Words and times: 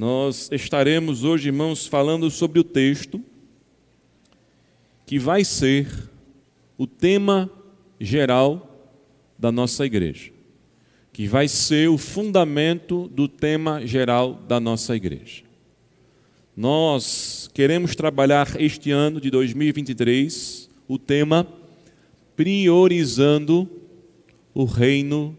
Nós 0.00 0.48
estaremos 0.50 1.24
hoje, 1.24 1.48
irmãos, 1.48 1.86
falando 1.86 2.30
sobre 2.30 2.58
o 2.58 2.64
texto 2.64 3.22
que 5.04 5.18
vai 5.18 5.44
ser 5.44 5.86
o 6.78 6.86
tema 6.86 7.50
geral 8.00 8.88
da 9.38 9.52
nossa 9.52 9.84
igreja, 9.84 10.30
que 11.12 11.28
vai 11.28 11.48
ser 11.48 11.90
o 11.90 11.98
fundamento 11.98 13.08
do 13.08 13.28
tema 13.28 13.86
geral 13.86 14.40
da 14.48 14.58
nossa 14.58 14.96
igreja. 14.96 15.42
Nós 16.56 17.50
queremos 17.52 17.94
trabalhar 17.94 18.58
este 18.58 18.90
ano 18.90 19.20
de 19.20 19.30
2023 19.30 20.70
o 20.88 20.98
tema 20.98 21.46
priorizando 22.34 23.68
o 24.54 24.64
reino 24.64 25.36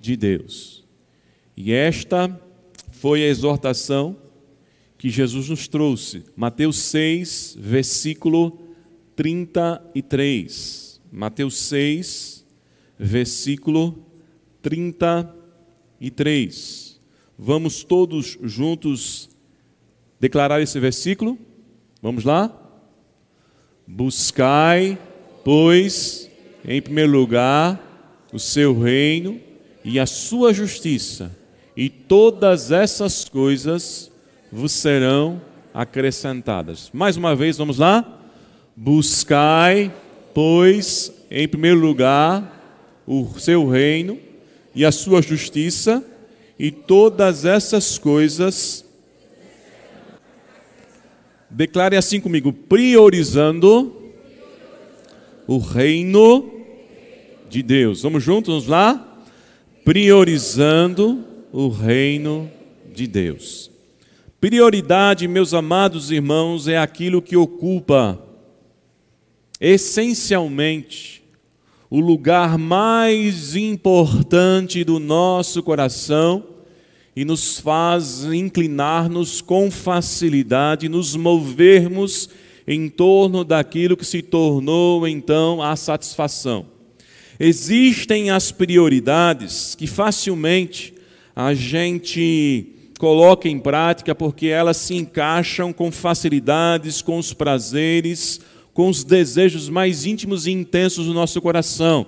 de 0.00 0.16
Deus. 0.16 0.86
E 1.54 1.70
esta 1.70 2.40
foi 3.00 3.24
a 3.24 3.28
exortação 3.28 4.16
que 4.98 5.08
Jesus 5.08 5.48
nos 5.48 5.66
trouxe. 5.66 6.22
Mateus 6.36 6.78
6, 6.80 7.56
versículo 7.58 8.60
33. 9.16 11.00
Mateus 11.10 11.56
6, 11.60 12.44
versículo 12.98 14.04
33. 14.60 17.00
Vamos 17.38 17.82
todos 17.82 18.36
juntos 18.42 19.30
declarar 20.20 20.60
esse 20.60 20.78
versículo? 20.78 21.38
Vamos 22.02 22.24
lá? 22.24 22.54
Buscai, 23.86 24.98
pois, 25.42 26.30
em 26.62 26.82
primeiro 26.82 27.12
lugar, 27.12 28.28
o 28.30 28.38
seu 28.38 28.78
reino 28.78 29.40
e 29.82 29.98
a 29.98 30.04
sua 30.04 30.52
justiça 30.52 31.39
e 31.80 31.88
todas 31.88 32.70
essas 32.70 33.26
coisas 33.26 34.12
vos 34.52 34.70
serão 34.70 35.40
acrescentadas. 35.72 36.90
Mais 36.92 37.16
uma 37.16 37.34
vez, 37.34 37.56
vamos 37.56 37.78
lá? 37.78 38.20
Buscai, 38.76 39.90
pois, 40.34 41.10
em 41.30 41.48
primeiro 41.48 41.80
lugar, 41.80 43.00
o 43.06 43.26
seu 43.38 43.66
reino 43.66 44.18
e 44.74 44.84
a 44.84 44.92
sua 44.92 45.22
justiça, 45.22 46.04
e 46.58 46.70
todas 46.70 47.46
essas 47.46 47.96
coisas. 47.96 48.84
Declare 51.48 51.96
assim 51.96 52.20
comigo: 52.20 52.52
priorizando 52.52 54.12
o 55.46 55.56
reino 55.56 56.60
de 57.48 57.62
Deus. 57.62 58.02
Vamos 58.02 58.22
juntos, 58.22 58.52
vamos 58.52 58.66
lá? 58.68 59.24
Priorizando 59.82 61.29
o 61.52 61.68
reino 61.68 62.50
de 62.94 63.06
Deus. 63.06 63.70
Prioridade, 64.40 65.28
meus 65.28 65.52
amados 65.52 66.10
irmãos, 66.10 66.66
é 66.66 66.78
aquilo 66.78 67.20
que 67.20 67.36
ocupa 67.36 68.18
essencialmente 69.60 71.22
o 71.90 72.00
lugar 72.00 72.56
mais 72.56 73.54
importante 73.56 74.84
do 74.84 74.98
nosso 74.98 75.62
coração 75.62 76.44
e 77.14 77.24
nos 77.24 77.58
faz 77.58 78.24
inclinar-nos 78.24 79.40
com 79.40 79.70
facilidade, 79.70 80.88
nos 80.88 81.16
movermos 81.16 82.30
em 82.66 82.88
torno 82.88 83.44
daquilo 83.44 83.96
que 83.96 84.06
se 84.06 84.22
tornou 84.22 85.06
então 85.06 85.60
a 85.60 85.74
satisfação. 85.74 86.64
Existem 87.38 88.30
as 88.30 88.52
prioridades 88.52 89.74
que 89.74 89.86
facilmente 89.86 90.94
a 91.40 91.54
gente 91.54 92.66
coloca 92.98 93.48
em 93.48 93.58
prática 93.58 94.14
porque 94.14 94.48
elas 94.48 94.76
se 94.76 94.94
encaixam 94.94 95.72
com 95.72 95.90
facilidades, 95.90 97.00
com 97.00 97.16
os 97.16 97.32
prazeres, 97.32 98.40
com 98.74 98.90
os 98.90 99.02
desejos 99.02 99.70
mais 99.70 100.04
íntimos 100.04 100.46
e 100.46 100.50
intensos 100.50 101.06
do 101.06 101.14
nosso 101.14 101.40
coração. 101.40 102.06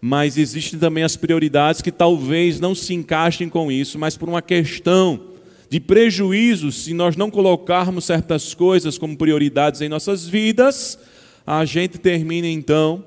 Mas 0.00 0.38
existem 0.38 0.78
também 0.78 1.02
as 1.02 1.16
prioridades 1.16 1.82
que 1.82 1.90
talvez 1.90 2.60
não 2.60 2.72
se 2.72 2.94
encaixem 2.94 3.48
com 3.48 3.72
isso, 3.72 3.98
mas 3.98 4.16
por 4.16 4.28
uma 4.28 4.40
questão 4.40 5.22
de 5.68 5.80
prejuízo, 5.80 6.70
se 6.70 6.94
nós 6.94 7.16
não 7.16 7.32
colocarmos 7.32 8.04
certas 8.04 8.54
coisas 8.54 8.96
como 8.96 9.18
prioridades 9.18 9.80
em 9.80 9.88
nossas 9.88 10.24
vidas, 10.28 10.96
a 11.44 11.64
gente 11.64 11.98
termina 11.98 12.46
então 12.46 13.04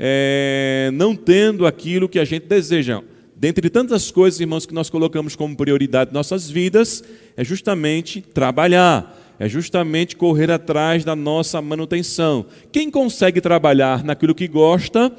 é, 0.00 0.90
não 0.92 1.14
tendo 1.14 1.64
aquilo 1.64 2.08
que 2.08 2.18
a 2.18 2.24
gente 2.24 2.46
deseja. 2.48 3.04
Dentre 3.42 3.68
tantas 3.68 4.08
coisas, 4.08 4.38
irmãos, 4.38 4.66
que 4.66 4.72
nós 4.72 4.88
colocamos 4.88 5.34
como 5.34 5.56
prioridade 5.56 6.12
em 6.12 6.14
nossas 6.14 6.48
vidas, 6.48 7.02
é 7.36 7.42
justamente 7.42 8.22
trabalhar, 8.22 9.34
é 9.36 9.48
justamente 9.48 10.14
correr 10.14 10.48
atrás 10.48 11.04
da 11.04 11.16
nossa 11.16 11.60
manutenção. 11.60 12.46
Quem 12.70 12.88
consegue 12.88 13.40
trabalhar 13.40 14.04
naquilo 14.04 14.32
que 14.32 14.46
gosta, 14.46 15.10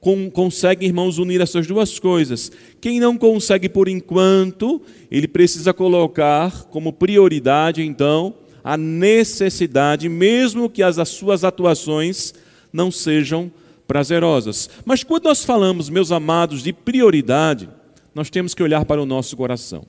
com, 0.00 0.28
consegue, 0.28 0.86
irmãos, 0.86 1.18
unir 1.18 1.40
essas 1.40 1.64
duas 1.64 2.00
coisas. 2.00 2.50
Quem 2.80 2.98
não 2.98 3.16
consegue 3.16 3.68
por 3.68 3.86
enquanto, 3.86 4.82
ele 5.08 5.28
precisa 5.28 5.72
colocar 5.72 6.64
como 6.64 6.92
prioridade, 6.92 7.80
então, 7.80 8.34
a 8.64 8.76
necessidade, 8.76 10.08
mesmo 10.08 10.68
que 10.68 10.82
as, 10.82 10.98
as 10.98 11.10
suas 11.10 11.44
atuações 11.44 12.34
não 12.72 12.90
sejam 12.90 13.52
prazerosas. 13.92 14.70
Mas 14.86 15.04
quando 15.04 15.24
nós 15.24 15.44
falamos, 15.44 15.90
meus 15.90 16.10
amados, 16.10 16.62
de 16.62 16.72
prioridade, 16.72 17.68
nós 18.14 18.30
temos 18.30 18.54
que 18.54 18.62
olhar 18.62 18.86
para 18.86 19.02
o 19.02 19.04
nosso 19.04 19.36
coração. 19.36 19.84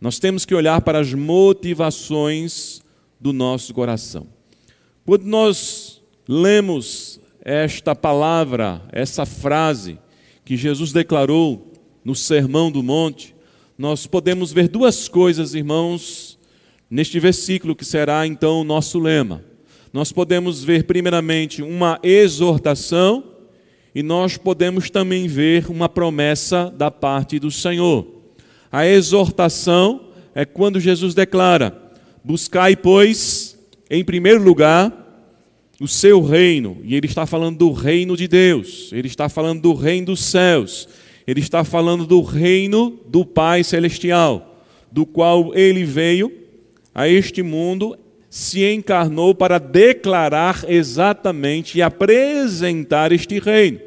Nós 0.00 0.20
temos 0.20 0.44
que 0.44 0.54
olhar 0.54 0.80
para 0.82 1.00
as 1.00 1.12
motivações 1.12 2.80
do 3.20 3.32
nosso 3.32 3.74
coração. 3.74 4.28
Quando 5.04 5.24
nós 5.24 6.00
lemos 6.28 7.18
esta 7.40 7.92
palavra, 7.92 8.82
essa 8.92 9.26
frase 9.26 9.98
que 10.44 10.56
Jesus 10.56 10.92
declarou 10.92 11.72
no 12.04 12.14
Sermão 12.14 12.70
do 12.70 12.84
Monte, 12.84 13.34
nós 13.76 14.06
podemos 14.06 14.52
ver 14.52 14.68
duas 14.68 15.08
coisas, 15.08 15.54
irmãos, 15.54 16.38
neste 16.88 17.18
versículo 17.18 17.74
que 17.74 17.84
será 17.84 18.24
então 18.28 18.60
o 18.60 18.64
nosso 18.64 19.00
lema 19.00 19.47
nós 19.92 20.12
podemos 20.12 20.62
ver, 20.62 20.84
primeiramente, 20.84 21.62
uma 21.62 21.98
exortação 22.02 23.24
e 23.94 24.02
nós 24.02 24.36
podemos 24.36 24.90
também 24.90 25.26
ver 25.26 25.70
uma 25.70 25.88
promessa 25.88 26.72
da 26.76 26.90
parte 26.90 27.38
do 27.38 27.50
Senhor. 27.50 28.06
A 28.70 28.86
exortação 28.86 30.08
é 30.34 30.44
quando 30.44 30.78
Jesus 30.78 31.14
declara: 31.14 31.76
Buscai, 32.22 32.76
pois, 32.76 33.58
em 33.90 34.04
primeiro 34.04 34.42
lugar, 34.42 35.06
o 35.80 35.88
seu 35.88 36.22
reino, 36.22 36.78
e 36.84 36.94
ele 36.94 37.06
está 37.06 37.24
falando 37.24 37.58
do 37.58 37.72
reino 37.72 38.16
de 38.16 38.28
Deus, 38.28 38.90
ele 38.92 39.06
está 39.06 39.28
falando 39.28 39.62
do 39.62 39.74
reino 39.74 40.06
dos 40.06 40.24
céus, 40.24 40.88
ele 41.26 41.40
está 41.40 41.64
falando 41.64 42.04
do 42.04 42.20
reino 42.20 42.98
do 43.06 43.24
Pai 43.24 43.62
Celestial, 43.64 44.64
do 44.90 45.06
qual 45.06 45.54
ele 45.54 45.84
veio 45.84 46.32
a 46.94 47.08
este 47.08 47.42
mundo 47.42 47.96
se 48.30 48.64
encarnou 48.64 49.34
para 49.34 49.58
declarar 49.58 50.64
exatamente 50.68 51.78
e 51.78 51.82
apresentar 51.82 53.12
este 53.12 53.38
reino. 53.38 53.80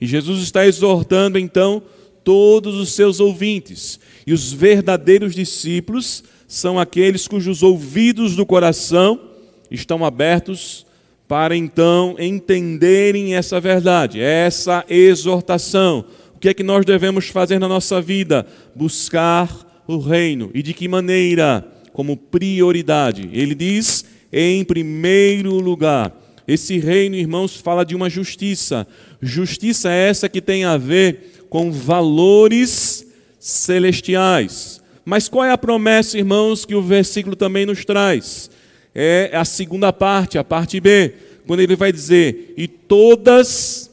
E 0.00 0.06
Jesus 0.06 0.42
está 0.42 0.66
exortando 0.66 1.38
então 1.38 1.82
todos 2.22 2.74
os 2.74 2.92
seus 2.92 3.20
ouvintes. 3.20 4.00
E 4.26 4.32
os 4.32 4.52
verdadeiros 4.52 5.34
discípulos 5.34 6.24
são 6.48 6.78
aqueles 6.78 7.28
cujos 7.28 7.62
ouvidos 7.62 8.34
do 8.34 8.44
coração 8.44 9.34
estão 9.74 10.04
abertos 10.04 10.86
para 11.26 11.56
então 11.56 12.16
entenderem 12.18 13.34
essa 13.34 13.60
verdade, 13.60 14.20
essa 14.20 14.84
exortação. 14.88 16.04
O 16.34 16.38
que 16.38 16.48
é 16.48 16.54
que 16.54 16.62
nós 16.62 16.84
devemos 16.84 17.28
fazer 17.28 17.58
na 17.58 17.68
nossa 17.68 18.00
vida? 18.00 18.46
Buscar 18.74 19.82
o 19.86 19.98
reino. 19.98 20.50
E 20.54 20.62
de 20.62 20.74
que 20.74 20.86
maneira? 20.86 21.66
Como 21.94 22.16
prioridade. 22.16 23.30
Ele 23.32 23.54
diz 23.54 24.04
em 24.32 24.64
primeiro 24.64 25.54
lugar. 25.60 26.12
Esse 26.46 26.76
reino, 26.76 27.14
irmãos, 27.14 27.56
fala 27.56 27.84
de 27.84 27.94
uma 27.94 28.10
justiça. 28.10 28.84
Justiça 29.22 29.90
é 29.90 30.08
essa 30.08 30.28
que 30.28 30.42
tem 30.42 30.64
a 30.64 30.76
ver 30.76 31.46
com 31.48 31.70
valores 31.70 33.06
celestiais. 33.38 34.82
Mas 35.04 35.28
qual 35.28 35.44
é 35.44 35.52
a 35.52 35.56
promessa, 35.56 36.18
irmãos, 36.18 36.64
que 36.64 36.74
o 36.74 36.82
versículo 36.82 37.36
também 37.36 37.64
nos 37.64 37.84
traz? 37.84 38.50
É 38.92 39.30
a 39.32 39.44
segunda 39.44 39.92
parte, 39.92 40.36
a 40.36 40.42
parte 40.42 40.80
B, 40.80 41.14
quando 41.46 41.60
ele 41.60 41.76
vai 41.76 41.92
dizer: 41.92 42.54
E 42.56 42.66
todas 42.66 43.88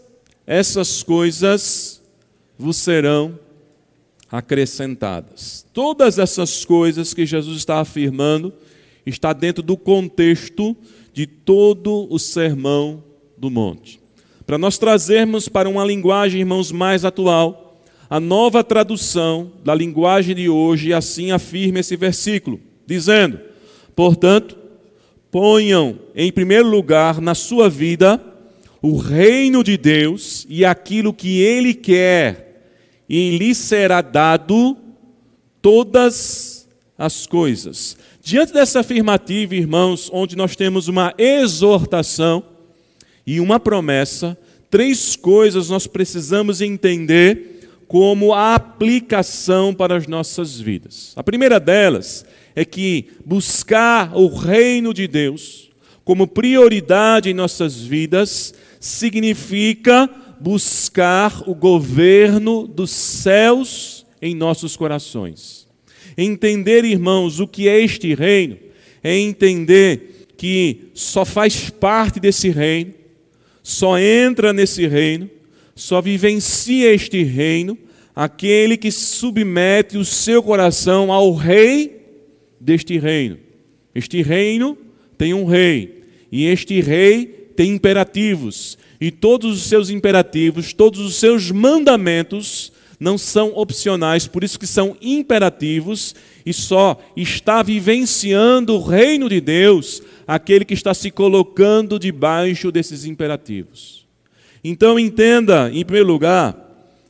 essas 0.47 1.03
coisas 1.03 2.01
vos 2.57 2.77
serão 2.77 3.37
acrescentadas. 4.31 5.65
Todas 5.73 6.17
essas 6.17 6.63
coisas 6.63 7.13
que 7.13 7.25
Jesus 7.25 7.57
está 7.57 7.79
afirmando 7.79 8.53
está 9.05 9.33
dentro 9.33 9.61
do 9.61 9.75
contexto 9.75 10.75
de 11.13 11.27
todo 11.27 12.07
o 12.09 12.17
sermão 12.17 13.03
do 13.37 13.49
monte. 13.49 13.99
Para 14.45 14.57
nós 14.57 14.77
trazermos 14.77 15.49
para 15.49 15.69
uma 15.69 15.83
linguagem, 15.83 16.41
irmãos, 16.41 16.71
mais 16.71 17.03
atual, 17.03 17.81
a 18.09 18.19
nova 18.19 18.63
tradução 18.63 19.51
da 19.63 19.73
linguagem 19.73 20.35
de 20.35 20.49
hoje 20.49 20.93
assim 20.93 21.31
afirma 21.31 21.79
esse 21.79 21.95
versículo. 21.95 22.59
dizendo: 22.85 23.39
Portanto, 23.95 24.57
ponham 25.31 25.97
em 26.13 26.31
primeiro 26.31 26.67
lugar 26.67 27.21
na 27.21 27.33
sua 27.33 27.69
vida 27.69 28.21
o 28.81 28.97
reino 28.97 29.63
de 29.63 29.77
Deus 29.77 30.45
e 30.49 30.65
aquilo 30.65 31.13
que 31.13 31.39
Ele 31.39 31.73
quer, 31.73 32.50
e 33.13 33.37
lhe 33.37 33.53
será 33.53 34.01
dado 34.01 34.77
todas 35.61 36.65
as 36.97 37.27
coisas. 37.27 37.97
Diante 38.23 38.53
dessa 38.53 38.79
afirmativa, 38.79 39.53
irmãos, 39.53 40.09
onde 40.13 40.37
nós 40.37 40.55
temos 40.55 40.87
uma 40.87 41.13
exortação 41.17 42.41
e 43.27 43.41
uma 43.41 43.59
promessa, 43.59 44.37
três 44.69 45.17
coisas 45.17 45.67
nós 45.67 45.87
precisamos 45.87 46.61
entender 46.61 47.67
como 47.85 48.33
a 48.33 48.55
aplicação 48.55 49.73
para 49.73 49.97
as 49.97 50.07
nossas 50.07 50.57
vidas. 50.57 51.11
A 51.17 51.21
primeira 51.21 51.59
delas 51.59 52.25
é 52.55 52.63
que 52.63 53.07
buscar 53.25 54.15
o 54.15 54.33
reino 54.33 54.93
de 54.93 55.05
Deus 55.05 55.69
como 56.05 56.25
prioridade 56.25 57.29
em 57.29 57.33
nossas 57.33 57.75
vidas 57.75 58.53
significa 58.79 60.09
buscar 60.41 61.43
o 61.47 61.53
governo 61.53 62.67
dos 62.67 62.89
céus 62.89 64.05
em 64.21 64.33
nossos 64.33 64.75
corações. 64.75 65.67
Entender, 66.17 66.83
irmãos, 66.83 67.39
o 67.39 67.47
que 67.47 67.67
é 67.67 67.79
este 67.79 68.13
reino, 68.15 68.57
é 69.03 69.17
entender 69.17 70.27
que 70.35 70.89
só 70.93 71.23
faz 71.23 71.69
parte 71.69 72.19
desse 72.19 72.49
reino, 72.49 72.93
só 73.61 73.99
entra 73.99 74.51
nesse 74.51 74.87
reino, 74.87 75.29
só 75.75 76.01
vivencia 76.01 76.93
este 76.93 77.23
reino 77.23 77.77
aquele 78.15 78.77
que 78.77 78.91
submete 78.91 79.97
o 79.97 80.05
seu 80.05 80.43
coração 80.43 81.11
ao 81.11 81.33
rei 81.33 82.01
deste 82.59 82.97
reino. 82.97 83.37
Este 83.93 84.21
reino 84.21 84.77
tem 85.17 85.33
um 85.33 85.45
rei, 85.45 86.03
e 86.31 86.45
este 86.45 86.81
rei 86.81 87.40
tem 87.55 87.71
imperativos, 87.71 88.77
e 88.99 89.09
todos 89.11 89.57
os 89.57 89.63
seus 89.63 89.89
imperativos, 89.89 90.73
todos 90.73 90.99
os 90.99 91.15
seus 91.15 91.49
mandamentos 91.49 92.71
não 92.99 93.17
são 93.17 93.53
opcionais, 93.55 94.27
por 94.27 94.43
isso 94.43 94.59
que 94.59 94.67
são 94.67 94.95
imperativos 95.01 96.13
e 96.45 96.53
só 96.53 96.99
está 97.17 97.63
vivenciando 97.63 98.75
o 98.75 98.83
reino 98.83 99.27
de 99.27 99.41
Deus 99.41 100.03
aquele 100.27 100.63
que 100.63 100.75
está 100.75 100.93
se 100.93 101.09
colocando 101.09 101.97
debaixo 101.97 102.71
desses 102.71 103.03
imperativos. 103.05 104.05
Então 104.63 104.99
entenda, 104.99 105.71
em 105.73 105.83
primeiro 105.83 106.07
lugar, 106.07 106.55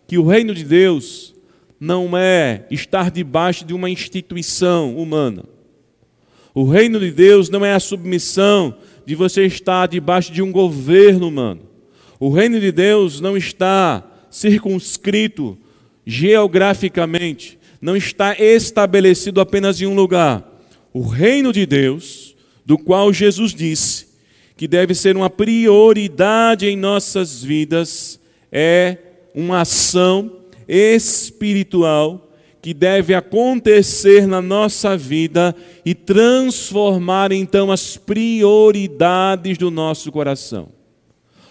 que 0.08 0.18
o 0.18 0.26
reino 0.26 0.56
de 0.56 0.64
Deus 0.64 1.36
não 1.78 2.18
é 2.18 2.66
estar 2.72 3.12
debaixo 3.12 3.66
de 3.66 3.74
uma 3.74 3.90
instituição 3.90 4.96
humana. 4.96 5.44
O 6.54 6.64
reino 6.64 7.00
de 7.00 7.12
Deus 7.12 7.50
não 7.50 7.66
é 7.66 7.74
a 7.74 7.80
submissão 7.80 8.76
de 9.06 9.16
você 9.16 9.46
estar 9.46 9.88
debaixo 9.88 10.32
de 10.32 10.42
um 10.42 10.52
governo 10.52 11.28
humano. 11.28 11.62
O 12.20 12.30
reino 12.30 12.60
de 12.60 12.72
Deus 12.72 13.20
não 13.20 13.36
está 13.36 14.04
circunscrito 14.30 15.58
geograficamente, 16.06 17.58
não 17.82 17.96
está 17.96 18.36
estabelecido 18.40 19.42
apenas 19.42 19.82
em 19.82 19.86
um 19.86 19.96
lugar. 19.96 20.48
O 20.94 21.02
reino 21.02 21.52
de 21.52 21.66
Deus, 21.66 22.36
do 22.66 22.78
qual 22.78 23.12
Jesus 23.12 23.54
disse 23.54 24.08
que 24.56 24.68
deve 24.68 24.94
ser 24.94 25.18
uma 25.18 25.30
prioridade 25.30 26.68
em 26.68 26.76
nossas 26.76 27.44
vidas, 27.44 28.20
é 28.52 28.98
uma 29.34 29.62
ação 29.62 30.42
espiritual 30.68 32.31
que 32.62 32.74
deve 32.74 33.14
acontecer 33.14 34.28
na 34.28 34.42
nossa 34.42 34.96
vida 34.96 35.56
e 35.84 35.96
transformar 35.96 37.32
então 37.32 37.72
as 37.72 37.98
prioridades 37.98 39.58
do 39.58 39.72
nosso 39.72 40.12
coração. 40.12 40.70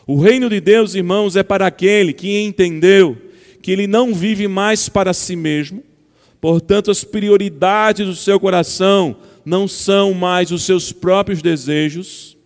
O 0.07 0.19
reino 0.21 0.49
de 0.49 0.61
Deus, 0.61 0.95
irmãos, 0.95 1.35
é 1.35 1.43
para 1.43 1.67
aquele 1.67 2.13
que 2.13 2.41
entendeu 2.41 3.17
que 3.61 3.73
ele 3.73 3.87
não 3.87 4.15
vive 4.15 4.47
mais 4.47 4.89
para 4.89 5.13
si 5.13 5.35
mesmo, 5.35 5.83
portanto, 6.41 6.91
as 6.91 7.05
prioridades 7.05 8.07
do 8.07 8.15
seu 8.15 8.39
coração 8.39 9.17
não 9.45 9.67
são 9.67 10.15
mais 10.15 10.51
os 10.51 10.63
seus 10.63 10.93
próprios 10.93 11.43
desejos, 11.43 12.37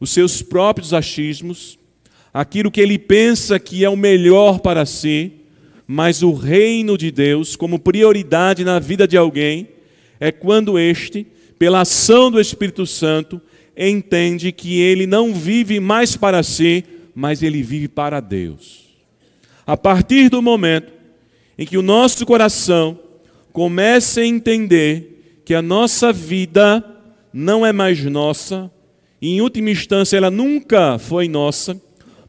os 0.00 0.10
seus 0.10 0.42
próprios 0.42 0.92
achismos, 0.94 1.78
aquilo 2.32 2.70
que 2.70 2.80
ele 2.80 2.98
pensa 2.98 3.58
que 3.58 3.84
é 3.84 3.88
o 3.88 3.96
melhor 3.96 4.60
para 4.60 4.86
si, 4.86 5.32
mas 5.92 6.22
o 6.22 6.32
reino 6.32 6.96
de 6.96 7.10
Deus 7.10 7.54
como 7.54 7.78
prioridade 7.78 8.64
na 8.64 8.78
vida 8.78 9.06
de 9.06 9.14
alguém 9.14 9.68
é 10.18 10.32
quando 10.32 10.78
este, 10.78 11.26
pela 11.58 11.82
ação 11.82 12.30
do 12.30 12.40
Espírito 12.40 12.86
Santo, 12.86 13.38
entende 13.76 14.52
que 14.52 14.80
ele 14.80 15.06
não 15.06 15.34
vive 15.34 15.78
mais 15.80 16.16
para 16.16 16.42
si, 16.42 16.82
mas 17.14 17.42
ele 17.42 17.62
vive 17.62 17.88
para 17.88 18.20
Deus. 18.20 18.86
A 19.66 19.76
partir 19.76 20.30
do 20.30 20.40
momento 20.40 20.90
em 21.58 21.66
que 21.66 21.76
o 21.76 21.82
nosso 21.82 22.24
coração 22.24 22.98
começa 23.52 24.22
a 24.22 24.26
entender 24.26 25.42
que 25.44 25.52
a 25.52 25.60
nossa 25.60 26.10
vida 26.10 26.82
não 27.34 27.66
é 27.66 27.72
mais 27.72 28.02
nossa, 28.02 28.70
e 29.20 29.28
em 29.28 29.42
última 29.42 29.68
instância 29.68 30.16
ela 30.16 30.30
nunca 30.30 30.98
foi 30.98 31.28
nossa, 31.28 31.78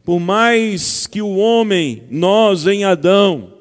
por 0.04 0.20
mais 0.20 1.06
que 1.06 1.22
o 1.22 1.36
homem, 1.36 2.02
nós 2.10 2.66
em 2.66 2.84
Adão, 2.84 3.53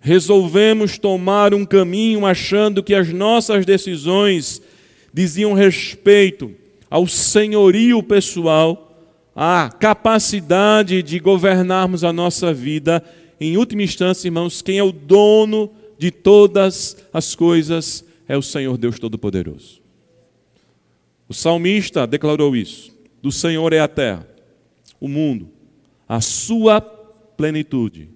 resolvemos 0.00 0.98
tomar 0.98 1.52
um 1.52 1.64
caminho 1.64 2.24
achando 2.24 2.82
que 2.82 2.94
as 2.94 3.12
nossas 3.12 3.66
decisões 3.66 4.62
diziam 5.12 5.52
respeito 5.52 6.54
ao 6.90 7.06
senhorio 7.06 8.02
pessoal, 8.02 8.84
à 9.34 9.70
capacidade 9.70 11.02
de 11.02 11.18
governarmos 11.18 12.04
a 12.04 12.12
nossa 12.12 12.52
vida, 12.52 13.02
em 13.40 13.56
última 13.56 13.82
instância, 13.82 14.28
irmãos, 14.28 14.62
quem 14.62 14.78
é 14.78 14.82
o 14.82 14.92
dono 14.92 15.70
de 15.98 16.10
todas 16.10 16.96
as 17.12 17.34
coisas 17.34 18.04
é 18.26 18.36
o 18.36 18.42
Senhor 18.42 18.76
Deus 18.76 18.98
Todo-Poderoso. 18.98 19.80
O 21.28 21.34
salmista 21.34 22.06
declarou 22.06 22.56
isso: 22.56 22.92
do 23.22 23.30
Senhor 23.30 23.72
é 23.72 23.80
a 23.80 23.88
terra, 23.88 24.26
o 25.00 25.08
mundo, 25.08 25.50
a 26.08 26.20
sua 26.20 26.80
plenitude 26.80 28.08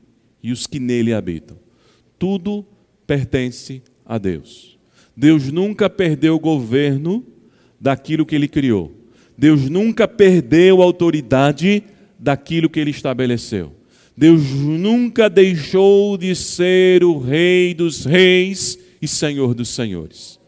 e 0.42 0.50
os 0.50 0.66
que 0.66 0.80
nele 0.80 1.12
habitam 1.12 1.61
tudo 2.22 2.64
pertence 3.04 3.82
a 4.06 4.16
Deus. 4.16 4.78
Deus 5.16 5.50
nunca 5.50 5.90
perdeu 5.90 6.36
o 6.36 6.38
governo 6.38 7.26
daquilo 7.80 8.24
que 8.24 8.36
ele 8.36 8.46
criou. 8.46 8.92
Deus 9.36 9.68
nunca 9.68 10.06
perdeu 10.06 10.80
a 10.80 10.84
autoridade 10.84 11.82
daquilo 12.16 12.70
que 12.70 12.78
ele 12.78 12.92
estabeleceu. 12.92 13.72
Deus 14.16 14.40
nunca 14.52 15.28
deixou 15.28 16.16
de 16.16 16.32
ser 16.36 17.02
o 17.02 17.18
Rei 17.18 17.74
dos 17.74 18.04
Reis 18.04 18.78
e 19.02 19.08
Senhor 19.08 19.52
dos 19.52 19.70
Senhores. 19.70 20.38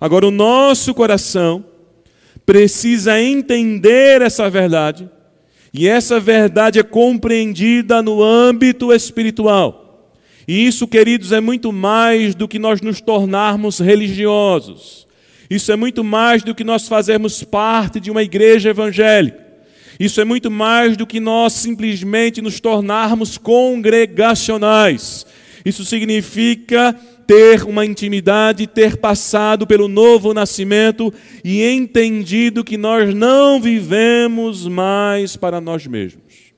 Agora, 0.00 0.28
o 0.28 0.30
nosso 0.30 0.94
coração 0.94 1.64
precisa 2.46 3.20
entender 3.20 4.22
essa 4.22 4.48
verdade, 4.48 5.10
e 5.72 5.88
essa 5.88 6.20
verdade 6.20 6.78
é 6.78 6.84
compreendida 6.84 8.00
no 8.00 8.22
âmbito 8.22 8.92
espiritual. 8.92 9.83
E 10.46 10.66
isso, 10.66 10.86
queridos, 10.86 11.32
é 11.32 11.40
muito 11.40 11.72
mais 11.72 12.34
do 12.34 12.46
que 12.46 12.58
nós 12.58 12.80
nos 12.80 13.00
tornarmos 13.00 13.78
religiosos. 13.78 15.06
Isso 15.48 15.72
é 15.72 15.76
muito 15.76 16.02
mais 16.02 16.42
do 16.42 16.54
que 16.54 16.64
nós 16.64 16.88
fazermos 16.88 17.42
parte 17.42 18.00
de 18.00 18.10
uma 18.10 18.22
igreja 18.22 18.70
evangélica. 18.70 19.44
Isso 19.98 20.20
é 20.20 20.24
muito 20.24 20.50
mais 20.50 20.96
do 20.96 21.06
que 21.06 21.20
nós 21.20 21.52
simplesmente 21.52 22.42
nos 22.42 22.60
tornarmos 22.60 23.38
congregacionais. 23.38 25.24
Isso 25.64 25.84
significa 25.84 26.94
ter 27.26 27.64
uma 27.64 27.86
intimidade, 27.86 28.66
ter 28.66 28.96
passado 28.96 29.66
pelo 29.66 29.88
novo 29.88 30.34
nascimento 30.34 31.12
e 31.42 31.62
entendido 31.62 32.64
que 32.64 32.76
nós 32.76 33.14
não 33.14 33.60
vivemos 33.60 34.66
mais 34.66 35.36
para 35.36 35.60
nós 35.60 35.86
mesmos. 35.86 36.52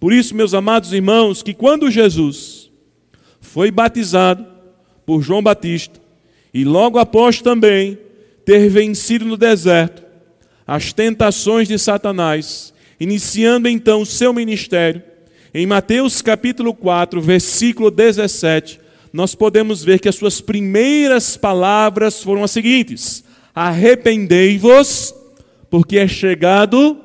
Por 0.00 0.12
isso, 0.12 0.34
meus 0.34 0.54
amados 0.54 0.92
irmãos, 0.92 1.42
que 1.42 1.54
quando 1.54 1.90
Jesus 1.90 2.61
foi 3.52 3.70
batizado 3.70 4.46
por 5.04 5.20
João 5.20 5.42
Batista 5.42 6.00
e 6.54 6.64
logo 6.64 6.98
após 6.98 7.42
também 7.42 7.98
ter 8.46 8.70
vencido 8.70 9.26
no 9.26 9.36
deserto 9.36 10.02
as 10.66 10.94
tentações 10.94 11.68
de 11.68 11.78
Satanás, 11.78 12.72
iniciando 12.98 13.68
então 13.68 14.00
o 14.00 14.06
seu 14.06 14.32
ministério, 14.32 15.02
em 15.52 15.66
Mateus 15.66 16.22
capítulo 16.22 16.72
4, 16.72 17.20
versículo 17.20 17.90
17, 17.90 18.80
nós 19.12 19.34
podemos 19.34 19.84
ver 19.84 19.98
que 20.00 20.08
as 20.08 20.14
suas 20.16 20.40
primeiras 20.40 21.36
palavras 21.36 22.22
foram 22.22 22.42
as 22.42 22.52
seguintes: 22.52 23.22
Arrependei-vos, 23.54 25.14
porque 25.68 25.98
é 25.98 26.08
chegado 26.08 26.98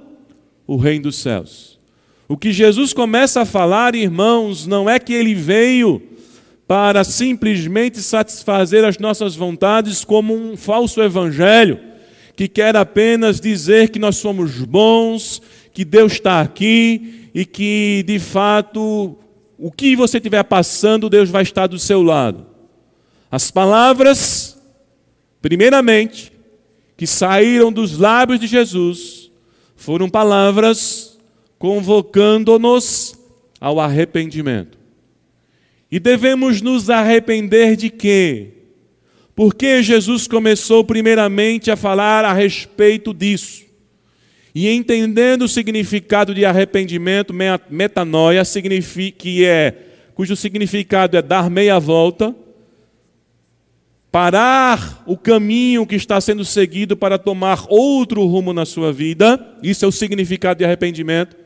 o 0.66 0.77
reino 0.77 1.04
dos 1.04 1.18
céus. 1.18 1.77
O 2.25 2.38
que 2.38 2.54
Jesus 2.54 2.94
começa 2.94 3.42
a 3.42 3.46
falar, 3.46 3.96
irmãos, 3.96 4.66
não 4.66 4.89
é 4.89 4.98
que 4.98 5.12
ele 5.12 5.36
veio 5.36 6.01
para 6.67 7.03
simplesmente 7.03 8.01
satisfazer 8.01 8.83
as 8.83 8.97
nossas 8.97 9.36
vontades 9.36 10.03
como 10.03 10.36
um 10.36 10.57
falso 10.57 11.01
evangelho 11.01 11.79
que 12.38 12.47
quer 12.47 12.75
apenas 12.75 13.41
dizer 13.41 13.89
que 13.89 13.97
nós 13.97 14.17
somos 14.17 14.59
bons, 14.59 15.41
que 15.74 15.83
Deus 15.83 16.13
está 16.13 16.39
aqui 16.39 17.29
e 17.33 17.43
que 17.43 18.03
de 18.05 18.19
fato 18.19 19.17
o 19.57 19.71
que 19.71 19.95
você 19.95 20.17
estiver 20.17 20.43
passando, 20.43 21.09
Deus 21.09 21.31
vai 21.31 21.41
estar 21.41 21.65
do 21.65 21.79
seu 21.79 22.03
lado. 22.03 22.45
As 23.31 23.50
palavras, 23.50 24.55
primeiramente, 25.41 26.31
que 26.95 27.07
saíram 27.07 27.71
dos 27.71 27.97
lábios 27.97 28.39
de 28.39 28.45
Jesus, 28.45 29.31
foram 29.75 30.07
palavras 30.07 31.17
convocando-nos 31.57 33.17
ao 33.59 33.79
arrependimento. 33.79 34.76
E 35.91 36.00
devemos 36.00 36.62
nos 36.62 36.89
arrepender 36.89 37.75
de 37.75 37.89
quê? 37.89 38.50
Porque 39.36 39.82
Jesus 39.82 40.27
começou 40.27 40.84
primeiramente 40.84 41.72
a 41.72 41.75
falar 41.75 42.25
a 42.25 42.34
respeito 42.34 43.13
disso. 43.13 43.65
E 44.53 44.67
entendendo 44.70 45.44
o 45.44 45.48
significado 45.48 46.34
de 46.34 46.44
arrependimento, 46.44 47.34
metanoia, 47.70 48.41
que 49.15 49.46
é, 49.46 49.75
cujo 50.15 50.36
significado 50.36 51.15
é 51.15 51.22
dar 51.22 51.50
meia 51.50 51.79
volta, 51.79 52.36
parar 54.12 55.03
o 55.06 55.15
caminho 55.15 55.86
que 55.86 55.96
está 55.96 56.20
sendo 56.20 56.44
seguido 56.44 56.98
para 56.98 57.20
tomar 57.20 57.65
outro 57.70 58.25
rumo 58.25 58.51
na 58.51 58.65
sua 58.65 58.91
vida, 58.91 59.39
isso 59.62 59.86
é 59.86 59.88
o 59.88 59.91
significado 59.91 60.58
de 60.58 60.65
arrependimento. 60.65 61.38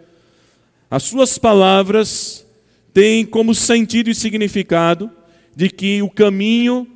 As 0.89 1.03
suas 1.03 1.37
palavras 1.37 2.47
têm 2.93 3.25
como 3.25 3.55
sentido 3.55 4.09
e 4.09 4.15
significado 4.15 5.09
de 5.55 5.69
que 5.69 6.01
o 6.01 6.09
caminho 6.09 6.87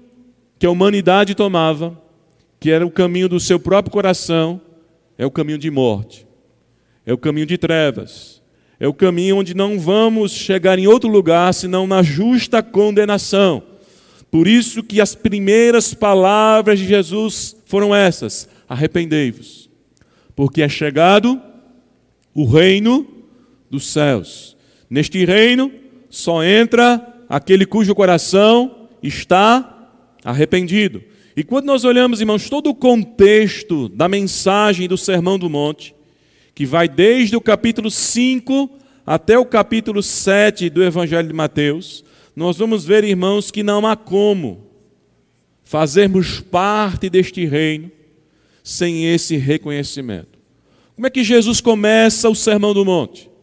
que 0.58 0.66
a 0.66 0.72
humanidade 0.72 1.36
tomava, 1.36 2.02
que 2.60 2.72
era 2.72 2.86
o 2.86 2.92
caminho 2.92 3.30
do 3.30 3.40
seu 3.40 3.60
próprio 3.60 3.92
coração, 3.92 4.62
é 5.18 5.26
o 5.26 5.32
caminho 5.32 5.58
de 5.58 5.70
morte, 5.70 6.26
é 7.06 7.14
o 7.14 7.18
caminho 7.18 7.46
de 7.46 7.58
trevas, 7.58 8.42
é 8.80 8.88
o 8.88 8.94
caminho 8.94 9.38
onde 9.38 9.54
não 9.54 9.80
vamos 9.80 10.32
chegar 10.32 10.78
em 10.80 10.88
outro 10.88 11.10
lugar 11.10 11.54
senão 11.54 11.88
na 11.88 12.04
justa 12.04 12.62
condenação. 12.62 13.64
Por 14.30 14.48
isso 14.48 14.84
que 14.84 15.00
as 15.00 15.16
primeiras 15.16 15.94
palavras 15.94 16.80
de 16.80 16.86
Jesus 16.86 17.56
foram 17.66 17.96
essas: 17.96 18.50
arrependei-vos, 18.68 19.70
porque 20.36 20.62
é 20.62 20.68
chegado 20.68 21.42
o 22.34 22.46
reino 22.46 23.08
dos 23.70 23.88
céus. 23.88 24.58
Neste 24.90 25.24
reino 25.26 25.72
só 26.16 26.42
entra 26.42 27.26
aquele 27.28 27.66
cujo 27.66 27.94
coração 27.94 28.88
está 29.04 29.92
arrependido. 30.24 31.04
E 31.36 31.44
quando 31.44 31.66
nós 31.66 31.84
olhamos, 31.84 32.22
irmãos, 32.22 32.50
todo 32.50 32.70
o 32.70 32.74
contexto 32.74 33.90
da 33.90 34.08
mensagem 34.08 34.88
do 34.88 34.98
Sermão 34.98 35.38
do 35.38 35.50
Monte, 35.50 35.94
que 36.56 36.66
vai 36.66 36.88
desde 36.88 37.36
o 37.36 37.42
capítulo 37.42 37.92
5 37.92 38.70
até 39.06 39.38
o 39.38 39.46
capítulo 39.46 40.02
7 40.02 40.70
do 40.70 40.82
Evangelho 40.82 41.28
de 41.28 41.34
Mateus, 41.34 42.06
nós 42.34 42.56
vamos 42.56 42.86
ver, 42.86 43.04
irmãos, 43.04 43.52
que 43.52 43.62
não 43.62 43.86
há 43.86 43.98
como 43.98 44.68
fazermos 45.66 46.40
parte 46.40 47.10
deste 47.10 47.46
reino 47.46 47.92
sem 48.64 49.06
esse 49.14 49.36
reconhecimento. 49.36 50.40
Como 50.96 51.08
é 51.08 51.10
que 51.10 51.26
Jesus 51.26 51.60
começa 51.60 52.30
o 52.30 52.36
Sermão 52.36 52.74
do 52.74 52.86
Monte? 52.86 53.35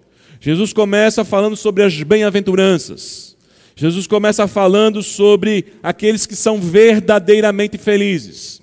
Jesus 0.45 0.73
começa 0.73 1.25
falando 1.25 1.57
sobre 1.57 1.85
as 1.85 2.03
bem-aventuranças. 2.03 3.37
Jesus 3.77 4.09
começa 4.09 4.49
falando 4.49 5.01
sobre 5.01 5.67
aqueles 5.81 6.27
que 6.27 6.35
são 6.35 6.61
verdadeiramente 6.61 7.79
felizes. 7.79 8.61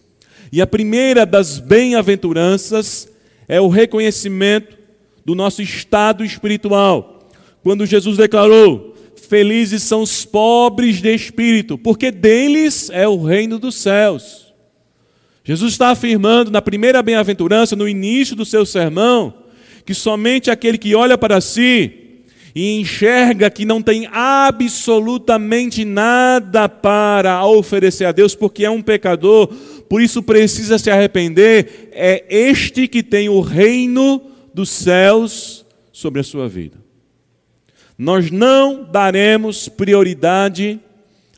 E 0.51 0.61
a 0.61 0.67
primeira 0.67 1.25
das 1.25 1.57
bem-aventuranças 1.57 3.09
é 3.47 3.61
o 3.61 3.69
reconhecimento 3.69 4.77
do 5.23 5.33
nosso 5.33 5.61
estado 5.61 6.25
espiritual. 6.25 7.29
Quando 7.63 7.85
Jesus 7.85 8.17
declarou: 8.17 8.93
Felizes 9.29 9.81
são 9.81 10.01
os 10.01 10.25
pobres 10.25 11.01
de 11.01 11.15
espírito, 11.15 11.77
porque 11.77 12.11
deles 12.11 12.89
é 12.89 13.07
o 13.07 13.23
reino 13.23 13.57
dos 13.57 13.75
céus. 13.75 14.53
Jesus 15.45 15.71
está 15.71 15.91
afirmando 15.91 16.51
na 16.51 16.61
primeira 16.61 17.01
bem-aventurança, 17.01 17.73
no 17.73 17.87
início 17.87 18.35
do 18.35 18.43
seu 18.43 18.65
sermão, 18.65 19.38
que 19.89 19.95
somente 19.95 20.51
aquele 20.51 20.77
que 20.77 20.93
olha 20.93 21.17
para 21.17 21.41
si 21.41 22.21
e 22.53 22.79
enxerga 22.79 23.49
que 23.49 23.65
não 23.65 23.81
tem 23.81 24.07
absolutamente 24.11 25.83
nada 25.83 26.69
para 26.69 27.43
oferecer 27.43 28.05
a 28.05 28.11
Deus, 28.11 28.35
porque 28.35 28.63
é 28.63 28.69
um 28.69 28.83
pecador, 28.83 29.47
por 29.89 29.99
isso 29.99 30.21
precisa 30.21 30.77
se 30.77 30.91
arrepender, 30.91 31.89
é 31.91 32.23
este 32.29 32.87
que 32.87 33.01
tem 33.01 33.29
o 33.29 33.41
reino 33.41 34.21
dos 34.53 34.69
céus 34.69 35.65
sobre 35.91 36.21
a 36.21 36.23
sua 36.23 36.47
vida. 36.47 36.77
Nós 37.97 38.29
não 38.29 38.83
daremos 38.83 39.67
prioridade 39.69 40.79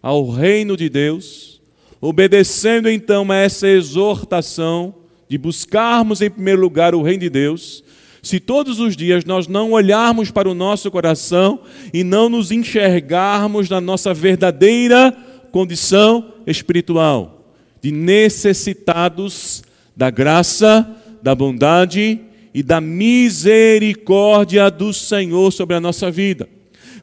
ao 0.01 0.29
reino 0.29 0.75
de 0.75 0.89
Deus, 0.89 1.61
obedecendo 2.01 2.89
então 2.89 3.31
a 3.31 3.37
essa 3.37 3.69
exortação 3.69 4.93
de 5.29 5.37
buscarmos 5.37 6.21
em 6.21 6.29
primeiro 6.29 6.59
lugar 6.59 6.93
o 6.93 7.01
reino 7.01 7.21
de 7.21 7.29
Deus 7.29 7.81
se 8.21 8.39
todos 8.39 8.79
os 8.79 8.95
dias 8.95 9.25
nós 9.25 9.47
não 9.47 9.71
olharmos 9.71 10.29
para 10.29 10.49
o 10.49 10.53
nosso 10.53 10.91
coração 10.91 11.61
e 11.91 12.03
não 12.03 12.29
nos 12.29 12.51
enxergarmos 12.51 13.67
na 13.67 13.81
nossa 13.81 14.13
verdadeira 14.13 15.11
condição 15.51 16.33
espiritual, 16.45 17.55
de 17.81 17.91
necessitados 17.91 19.63
da 19.95 20.11
graça, 20.11 20.87
da 21.21 21.33
bondade 21.33 22.21
e 22.53 22.61
da 22.61 22.79
misericórdia 22.79 24.69
do 24.69 24.93
Senhor 24.93 25.51
sobre 25.51 25.75
a 25.75 25.81
nossa 25.81 26.11
vida. 26.11 26.47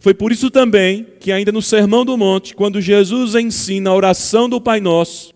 Foi 0.00 0.14
por 0.14 0.30
isso 0.30 0.50
também 0.50 1.04
que, 1.18 1.32
ainda 1.32 1.50
no 1.50 1.60
Sermão 1.60 2.04
do 2.04 2.16
Monte, 2.16 2.54
quando 2.54 2.80
Jesus 2.80 3.34
ensina 3.34 3.90
a 3.90 3.94
oração 3.94 4.48
do 4.48 4.60
Pai 4.60 4.80
Nosso, 4.80 5.34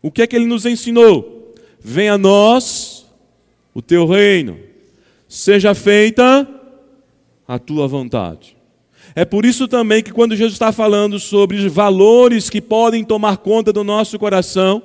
o 0.00 0.12
que 0.12 0.22
é 0.22 0.26
que 0.28 0.36
ele 0.36 0.46
nos 0.46 0.64
ensinou? 0.64 1.52
Venha 1.80 2.14
a 2.14 2.18
nós 2.18 3.04
o 3.74 3.82
teu 3.82 4.06
reino 4.06 4.67
seja 5.28 5.74
feita 5.74 6.48
a 7.46 7.58
tua 7.58 7.86
vontade. 7.86 8.56
É 9.14 9.24
por 9.24 9.44
isso 9.44 9.68
também 9.68 10.02
que, 10.02 10.12
quando 10.12 10.36
Jesus 10.36 10.54
está 10.54 10.72
falando 10.72 11.18
sobre 11.18 11.56
os 11.56 11.72
valores 11.72 12.48
que 12.50 12.60
podem 12.60 13.04
tomar 13.04 13.38
conta 13.38 13.72
do 13.72 13.84
nosso 13.84 14.18
coração, 14.18 14.82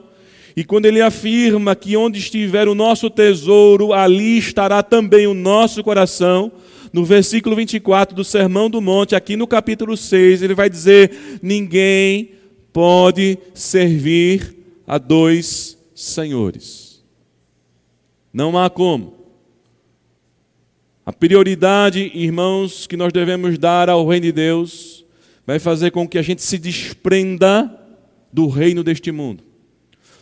e 0.56 0.64
quando 0.64 0.86
ele 0.86 1.02
afirma 1.02 1.76
que 1.76 1.98
onde 1.98 2.20
estiver 2.20 2.68
o 2.68 2.76
nosso 2.76 3.10
tesouro, 3.10 3.92
ali 3.92 4.38
estará 4.38 4.84
também 4.84 5.26
o 5.26 5.34
nosso 5.34 5.84
coração, 5.84 6.52
no 6.92 7.04
versículo 7.04 7.56
24 7.56 8.16
do 8.16 8.24
Sermão 8.24 8.70
do 8.70 8.80
Monte, 8.80 9.16
aqui 9.16 9.36
no 9.36 9.48
capítulo 9.48 9.98
6, 9.98 10.44
ele 10.44 10.54
vai 10.54 10.70
dizer: 10.70 11.40
Ninguém 11.42 12.32
pode 12.72 13.40
servir 13.54 14.56
a 14.86 15.00
dois 15.00 15.78
senhores. 15.96 17.04
Não 18.32 18.58
há 18.58 18.70
como. 18.70 19.23
A 21.06 21.12
prioridade, 21.12 22.12
irmãos, 22.14 22.88
que 22.88 22.96
nós 22.96 23.12
devemos 23.12 23.58
dar 23.58 23.90
ao 23.90 24.08
reino 24.08 24.28
de 24.28 24.32
Deus 24.32 25.06
vai 25.46 25.60
fazer 25.60 25.92
com 25.92 26.08
que 26.08 26.18
a 26.18 26.22
gente 26.22 26.42
se 26.42 26.58
desprenda 26.58 27.70
do 28.32 28.48
reino 28.48 28.84
deste 28.86 29.12
mundo, 29.12 29.44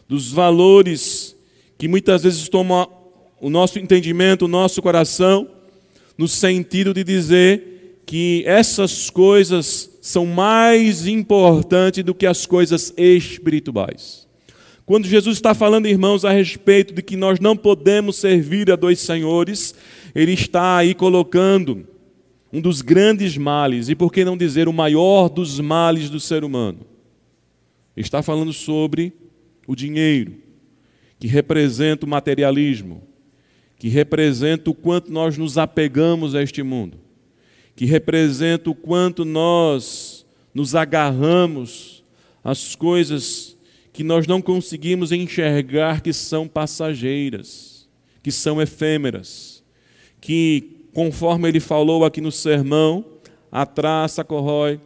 dos 0.10 0.32
valores 0.32 1.36
que 1.78 1.88
muitas 1.88 2.24
vezes 2.24 2.50
tomam 2.50 2.88
o 3.40 3.48
nosso 3.48 3.78
entendimento, 3.78 4.46
o 4.46 4.48
nosso 4.48 4.82
coração, 4.82 5.48
no 6.18 6.28
sentido 6.28 6.96
de 6.96 7.04
dizer 7.04 8.02
que 8.08 8.44
essas 8.48 9.12
coisas 9.12 10.00
são 10.02 10.26
mais 10.26 11.06
importantes 11.06 12.04
do 12.04 12.16
que 12.16 12.26
as 12.26 12.48
coisas 12.48 12.92
espirituais. 12.98 14.28
Quando 14.86 15.08
Jesus 15.08 15.38
está 15.38 15.54
falando, 15.54 15.88
irmãos, 15.88 16.26
a 16.26 16.32
respeito 16.32 16.94
de 16.94 17.02
que 17.02 17.16
nós 17.16 17.40
não 17.40 17.56
podemos 17.56 18.18
servir 18.18 18.72
a 18.72 18.76
dois 18.76 19.00
senhores, 19.00 19.76
ele 20.14 20.34
está 20.34 20.78
aí 20.78 20.94
colocando 20.94 21.88
um 22.52 22.60
dos 22.60 22.82
grandes 22.82 23.38
males, 23.38 23.88
e 23.88 23.96
por 23.96 24.12
que 24.12 24.26
não 24.26 24.36
dizer 24.36 24.68
o 24.68 24.74
maior 24.74 25.30
dos 25.30 25.60
males 25.60 26.10
do 26.10 26.20
ser 26.20 26.44
humano? 26.44 26.80
Está 27.96 28.22
falando 28.22 28.52
sobre 28.52 29.14
o 29.66 29.76
dinheiro, 29.76 30.36
que 31.18 31.28
representa 31.28 32.06
o 32.06 32.10
materialismo, 32.10 33.04
que 33.80 33.88
representa 33.88 34.70
o 34.70 34.74
quanto 34.74 35.12
nós 35.12 35.38
nos 35.38 35.58
apegamos 35.58 36.36
a 36.36 36.44
este 36.44 36.62
mundo, 36.62 36.98
que 37.76 37.86
representa 37.86 38.70
o 38.70 38.76
quanto 38.76 39.24
nós 39.24 40.26
nos 40.54 40.76
agarramos 40.76 42.04
às 42.44 42.76
coisas 42.76 43.51
que 43.94 44.04
nós 44.04 44.26
não 44.28 44.42
conseguimos 44.42 45.12
enxergar 45.12 46.02
que 46.02 46.14
são 46.14 46.48
passageiras, 46.48 47.90
que 48.24 48.32
são 48.32 48.62
efêmeras 48.62 49.62
que, 50.22 50.86
conforme 50.94 51.50
ele 51.50 51.60
falou 51.60 52.06
aqui 52.06 52.22
no 52.22 52.32
sermão, 52.32 53.04
a 53.52 53.66
traça 53.66 54.24
corrói, 54.24 54.80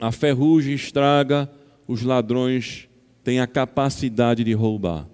A 0.00 0.10
ferrugem 0.10 0.74
estraga, 0.74 1.50
os 1.86 2.02
ladrões 2.02 2.88
têm 3.22 3.40
a 3.40 3.46
capacidade 3.46 4.42
de 4.42 4.52
roubar. 4.52 5.06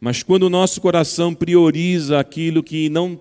Mas 0.00 0.22
quando 0.22 0.42
o 0.42 0.50
nosso 0.50 0.80
coração 0.80 1.34
prioriza 1.34 2.18
aquilo 2.18 2.62
que 2.62 2.90
não 2.90 3.18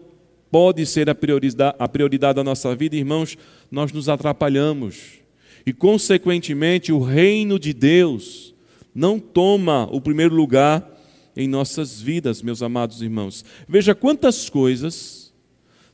pode 0.51 0.86
ser 0.86 1.10
a 1.10 1.15
prioridade, 1.15 1.75
a 1.80 1.88
prioridade 1.88 2.36
da 2.36 2.44
nossa 2.44 2.75
vida, 2.75 2.96
irmãos, 2.96 3.38
nós 3.72 3.92
nos 3.92 4.10
atrapalhamos. 4.10 5.22
E, 5.65 5.72
consequentemente, 5.72 6.92
o 6.92 7.00
reino 7.00 7.58
de 7.58 7.74
Deus 7.74 8.52
não 8.94 9.20
toma 9.20 9.88
o 9.92 10.00
primeiro 10.00 10.36
lugar 10.36 10.90
em 11.36 11.48
nossas 11.48 12.02
vidas, 12.02 12.42
meus 12.42 12.62
amados 12.62 13.02
irmãos. 13.02 13.44
Veja 13.68 13.96
quantas 13.96 14.50
coisas 14.50 15.34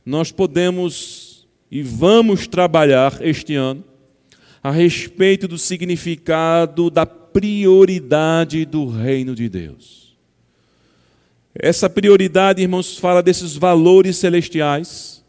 nós 0.04 0.30
podemos 0.30 1.48
e 1.70 1.82
vamos 1.82 2.46
trabalhar 2.46 3.18
este 3.20 3.54
ano 3.54 3.84
a 4.62 4.70
respeito 4.70 5.48
do 5.48 5.56
significado 5.56 6.90
da 6.90 7.06
prioridade 7.06 8.64
do 8.64 8.86
reino 8.86 9.34
de 9.34 9.48
Deus. 9.48 10.16
Essa 11.54 11.88
prioridade, 11.88 12.62
irmãos, 12.62 12.98
fala 12.98 13.22
desses 13.22 13.56
valores 13.56 14.16
celestiais 14.16 15.24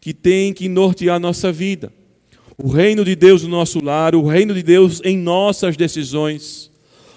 que 0.00 0.12
têm 0.12 0.52
que 0.52 0.68
nortear 0.68 1.18
nossa 1.18 1.50
vida. 1.50 1.92
O 2.56 2.68
reino 2.68 3.04
de 3.04 3.16
Deus 3.16 3.42
no 3.42 3.48
nosso 3.48 3.84
lar, 3.84 4.14
o 4.14 4.26
reino 4.26 4.54
de 4.54 4.62
Deus 4.62 5.00
em 5.04 5.16
nossas 5.16 5.76
decisões, 5.76 6.70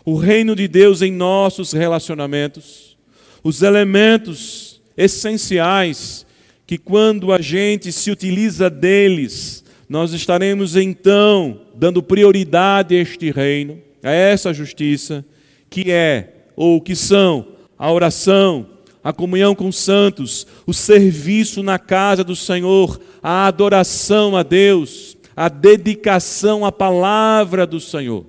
o 0.09 0.15
reino 0.15 0.55
de 0.55 0.67
Deus 0.67 1.03
em 1.03 1.11
nossos 1.11 1.71
relacionamentos, 1.71 2.97
os 3.43 3.61
elementos 3.61 4.81
essenciais 4.97 6.25
que, 6.65 6.79
quando 6.79 7.31
a 7.31 7.39
gente 7.39 7.91
se 7.91 8.09
utiliza 8.09 8.71
deles, 8.71 9.63
nós 9.87 10.11
estaremos 10.11 10.75
então 10.75 11.61
dando 11.75 12.01
prioridade 12.01 12.95
a 12.95 12.99
este 12.99 13.29
reino, 13.29 13.79
a 14.01 14.09
essa 14.09 14.51
justiça, 14.51 15.23
que 15.69 15.91
é, 15.91 16.45
ou 16.55 16.81
que 16.81 16.95
são, 16.95 17.45
a 17.77 17.91
oração, 17.91 18.65
a 19.03 19.13
comunhão 19.13 19.53
com 19.53 19.67
os 19.67 19.77
santos, 19.77 20.47
o 20.65 20.73
serviço 20.73 21.61
na 21.61 21.77
casa 21.77 22.23
do 22.23 22.35
Senhor, 22.35 22.99
a 23.21 23.45
adoração 23.45 24.35
a 24.35 24.41
Deus, 24.41 25.15
a 25.35 25.49
dedicação 25.49 26.65
à 26.65 26.71
palavra 26.71 27.67
do 27.67 27.79
Senhor. 27.79 28.25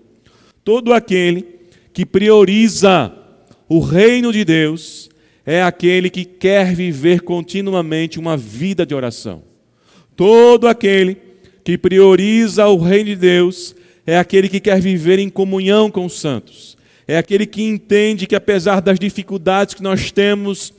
Todo 0.62 0.92
aquele 0.92 1.59
que 1.92 2.06
prioriza 2.06 3.12
o 3.68 3.80
reino 3.80 4.32
de 4.32 4.44
Deus 4.44 5.10
é 5.44 5.62
aquele 5.62 6.10
que 6.10 6.24
quer 6.24 6.74
viver 6.74 7.22
continuamente 7.22 8.18
uma 8.18 8.36
vida 8.36 8.84
de 8.84 8.94
oração. 8.94 9.42
Todo 10.14 10.68
aquele 10.68 11.16
que 11.64 11.78
prioriza 11.78 12.66
o 12.66 12.78
reino 12.78 13.06
de 13.10 13.16
Deus 13.16 13.74
é 14.06 14.18
aquele 14.18 14.48
que 14.48 14.60
quer 14.60 14.80
viver 14.80 15.18
em 15.18 15.28
comunhão 15.28 15.90
com 15.90 16.04
os 16.04 16.20
santos. 16.20 16.76
É 17.06 17.18
aquele 17.18 17.46
que 17.46 17.62
entende 17.62 18.26
que, 18.26 18.36
apesar 18.36 18.80
das 18.80 18.98
dificuldades 18.98 19.74
que 19.74 19.82
nós 19.82 20.10
temos, 20.12 20.72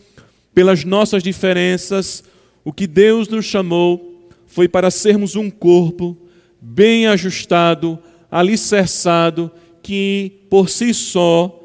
pelas 0.53 0.83
nossas 0.83 1.23
diferenças, 1.23 2.23
o 2.63 2.71
que 2.71 2.87
Deus 2.87 3.27
nos 3.27 3.45
chamou 3.45 4.29
foi 4.47 4.67
para 4.67 4.91
sermos 4.91 5.35
um 5.35 5.49
corpo 5.49 6.17
bem 6.59 7.07
ajustado, 7.07 7.97
alicerçado, 8.29 9.51
que 9.81 10.45
por 10.49 10.69
si 10.69 10.93
só, 10.93 11.59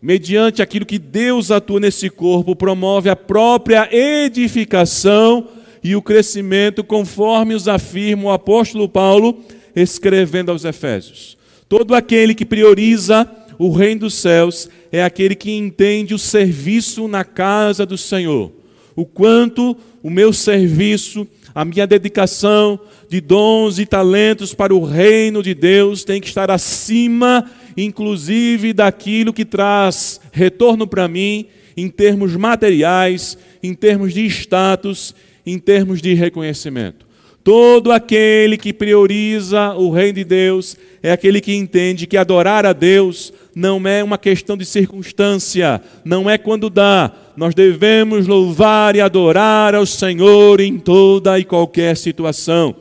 mediante 0.00 0.62
aquilo 0.62 0.86
que 0.86 0.98
Deus 0.98 1.50
atua 1.50 1.80
nesse 1.80 2.08
corpo, 2.08 2.54
promove 2.54 3.08
a 3.08 3.16
própria 3.16 3.88
edificação 3.90 5.48
e 5.82 5.94
o 5.94 6.02
crescimento, 6.02 6.82
conforme 6.82 7.54
os 7.54 7.68
afirma 7.68 8.24
o 8.24 8.30
apóstolo 8.30 8.88
Paulo, 8.88 9.40
escrevendo 9.74 10.50
aos 10.50 10.64
Efésios. 10.64 11.36
Todo 11.68 11.94
aquele 11.94 12.34
que 12.34 12.44
prioriza 12.44 13.28
o 13.58 13.70
reino 13.70 14.02
dos 14.02 14.14
céus 14.14 14.68
é 14.92 15.02
aquele 15.02 15.34
que 15.34 15.50
entende 15.50 16.14
o 16.14 16.18
serviço 16.18 17.08
na 17.08 17.24
casa 17.24 17.86
do 17.86 17.96
Senhor. 17.96 18.52
O 18.94 19.04
quanto 19.04 19.76
o 20.02 20.10
meu 20.10 20.32
serviço, 20.32 21.26
a 21.54 21.64
minha 21.64 21.86
dedicação 21.86 22.78
de 23.08 23.20
dons 23.20 23.78
e 23.78 23.86
talentos 23.86 24.54
para 24.54 24.74
o 24.74 24.84
reino 24.84 25.42
de 25.42 25.54
Deus 25.54 26.04
tem 26.04 26.20
que 26.20 26.28
estar 26.28 26.50
acima, 26.50 27.48
inclusive, 27.76 28.72
daquilo 28.72 29.32
que 29.32 29.44
traz 29.44 30.20
retorno 30.32 30.86
para 30.86 31.06
mim 31.06 31.46
em 31.76 31.88
termos 31.88 32.34
materiais, 32.34 33.36
em 33.62 33.74
termos 33.74 34.14
de 34.14 34.24
status 34.26 35.14
em 35.46 35.58
termos 35.58 36.02
de 36.02 36.12
reconhecimento. 36.14 37.06
Todo 37.44 37.92
aquele 37.92 38.56
que 38.56 38.72
prioriza 38.72 39.72
o 39.74 39.90
reino 39.90 40.14
de 40.14 40.24
Deus 40.24 40.76
é 41.00 41.12
aquele 41.12 41.40
que 41.40 41.54
entende 41.54 42.04
que 42.04 42.16
adorar 42.16 42.66
a 42.66 42.72
Deus 42.72 43.32
não 43.54 43.86
é 43.86 44.02
uma 44.02 44.18
questão 44.18 44.56
de 44.56 44.64
circunstância, 44.64 45.80
não 46.04 46.28
é 46.28 46.36
quando 46.36 46.68
dá. 46.68 47.12
Nós 47.36 47.54
devemos 47.54 48.26
louvar 48.26 48.96
e 48.96 49.00
adorar 49.00 49.76
ao 49.76 49.86
Senhor 49.86 50.60
em 50.60 50.76
toda 50.76 51.38
e 51.38 51.44
qualquer 51.44 51.96
situação. 51.96 52.74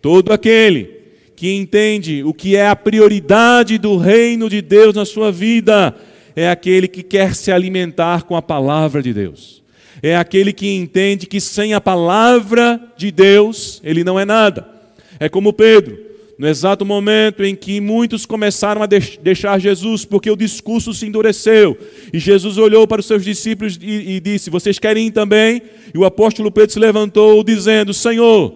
Todo 0.00 0.32
aquele 0.32 1.01
que 1.42 1.52
entende 1.52 2.22
o 2.22 2.32
que 2.32 2.54
é 2.54 2.68
a 2.68 2.76
prioridade 2.76 3.76
do 3.76 3.96
reino 3.96 4.48
de 4.48 4.62
Deus 4.62 4.94
na 4.94 5.04
sua 5.04 5.32
vida 5.32 5.92
é 6.36 6.48
aquele 6.48 6.86
que 6.86 7.02
quer 7.02 7.34
se 7.34 7.50
alimentar 7.50 8.22
com 8.22 8.36
a 8.36 8.40
palavra 8.40 9.02
de 9.02 9.12
Deus 9.12 9.60
é 10.00 10.14
aquele 10.14 10.52
que 10.52 10.72
entende 10.72 11.26
que 11.26 11.40
sem 11.40 11.74
a 11.74 11.80
palavra 11.80 12.80
de 12.96 13.10
Deus 13.10 13.80
ele 13.82 14.04
não 14.04 14.20
é 14.20 14.24
nada. 14.24 14.68
É 15.18 15.28
como 15.28 15.52
Pedro, 15.52 15.98
no 16.38 16.46
exato 16.46 16.86
momento 16.86 17.42
em 17.42 17.56
que 17.56 17.80
muitos 17.80 18.24
começaram 18.24 18.80
a 18.80 18.86
deixar 18.86 19.58
Jesus, 19.58 20.04
porque 20.04 20.30
o 20.30 20.36
discurso 20.36 20.94
se 20.94 21.06
endureceu, 21.06 21.76
e 22.12 22.20
Jesus 22.20 22.56
olhou 22.56 22.86
para 22.86 23.00
os 23.00 23.06
seus 23.06 23.24
discípulos 23.24 23.76
e, 23.82 24.16
e 24.16 24.20
disse: 24.20 24.48
Vocês 24.48 24.78
querem 24.78 25.08
ir 25.08 25.10
também? 25.10 25.60
E 25.92 25.98
o 25.98 26.04
apóstolo 26.04 26.52
Pedro 26.52 26.72
se 26.72 26.78
levantou, 26.78 27.42
dizendo: 27.44 27.92
Senhor, 27.92 28.52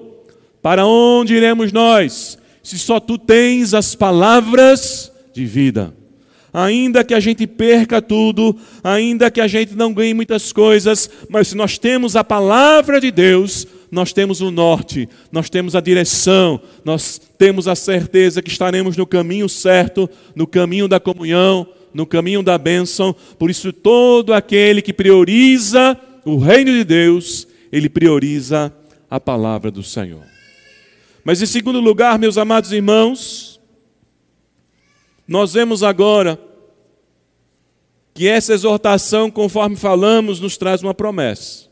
para 0.61 0.87
onde 0.87 1.35
iremos 1.35 1.70
nós, 1.70 2.38
se 2.66 2.81
só 2.81 2.98
tu 2.98 3.16
tens 3.16 3.74
as 3.74 3.94
palavras 3.94 5.12
de 5.33 5.46
vida? 5.46 5.94
ainda 6.52 7.05
que 7.05 7.12
a 7.12 7.20
gente 7.20 7.46
perca 7.46 8.00
tudo, 8.00 8.57
ainda 8.83 9.31
que 9.31 9.42
a 9.42 9.46
gente 9.46 9.74
não 9.74 9.92
ganhe 9.92 10.14
muitas 10.14 10.55
coisas, 10.55 11.11
mas 11.29 11.48
se 11.48 11.55
nós 11.55 11.76
temos 11.76 12.16
a 12.16 12.24
palavra 12.24 12.98
de 12.98 13.11
Deus, 13.11 13.66
nós 13.90 14.11
temos 14.14 14.40
o 14.40 14.50
norte, 14.50 15.07
nós 15.31 15.50
temos 15.50 15.76
a 15.76 15.83
direção, 15.83 16.59
nós 16.83 17.20
temos 17.37 17.68
a 17.68 17.74
certeza 17.74 18.40
que 18.40 18.48
estaremos 18.48 18.96
no 18.96 19.07
caminho 19.07 19.50
certo, 19.50 20.09
no 20.35 20.46
caminho 20.46 20.88
da 20.88 20.98
comunhão, 20.98 21.68
no 21.92 22.07
caminho 22.07 22.42
da 22.42 22.57
bênção. 22.57 23.14
Por 23.38 23.50
isso, 23.50 23.70
todo 23.70 24.33
aquele 24.33 24.81
que 24.81 24.94
prioriza 24.94 25.94
o 26.24 26.38
reino 26.38 26.72
de 26.72 26.85
Deus, 26.85 27.46
ele 27.70 27.90
prioriza 27.90 28.72
a 29.11 29.20
palavra 29.20 29.70
do 29.70 29.83
Senhor. 29.83 30.36
Mas 31.27 31.43
em 31.43 31.47
segundo 31.47 31.81
lugar, 31.81 32.21
meus 32.21 32.39
amados 32.39 32.71
irmãos, 32.71 33.61
nós 35.27 35.55
vemos 35.55 35.83
agora 35.83 36.41
que 38.15 38.29
essa 38.29 38.55
exortação, 38.55 39.29
conforme 39.29 39.75
falamos, 39.75 40.39
nos 40.39 40.57
traz 40.57 40.85
uma 40.85 40.95
promessa. 40.95 41.67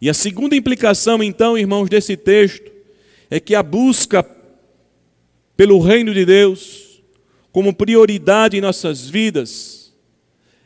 E 0.00 0.08
a 0.08 0.14
segunda 0.14 0.54
implicação, 0.54 1.20
então, 1.20 1.58
irmãos, 1.58 1.88
desse 1.88 2.16
texto, 2.16 2.70
é 3.28 3.40
que 3.40 3.56
a 3.56 3.62
busca 3.62 4.24
pelo 5.56 5.80
reino 5.80 6.14
de 6.14 6.24
Deus, 6.24 7.02
como 7.50 7.74
prioridade 7.74 8.56
em 8.56 8.60
nossas 8.60 9.10
vidas, 9.10 9.92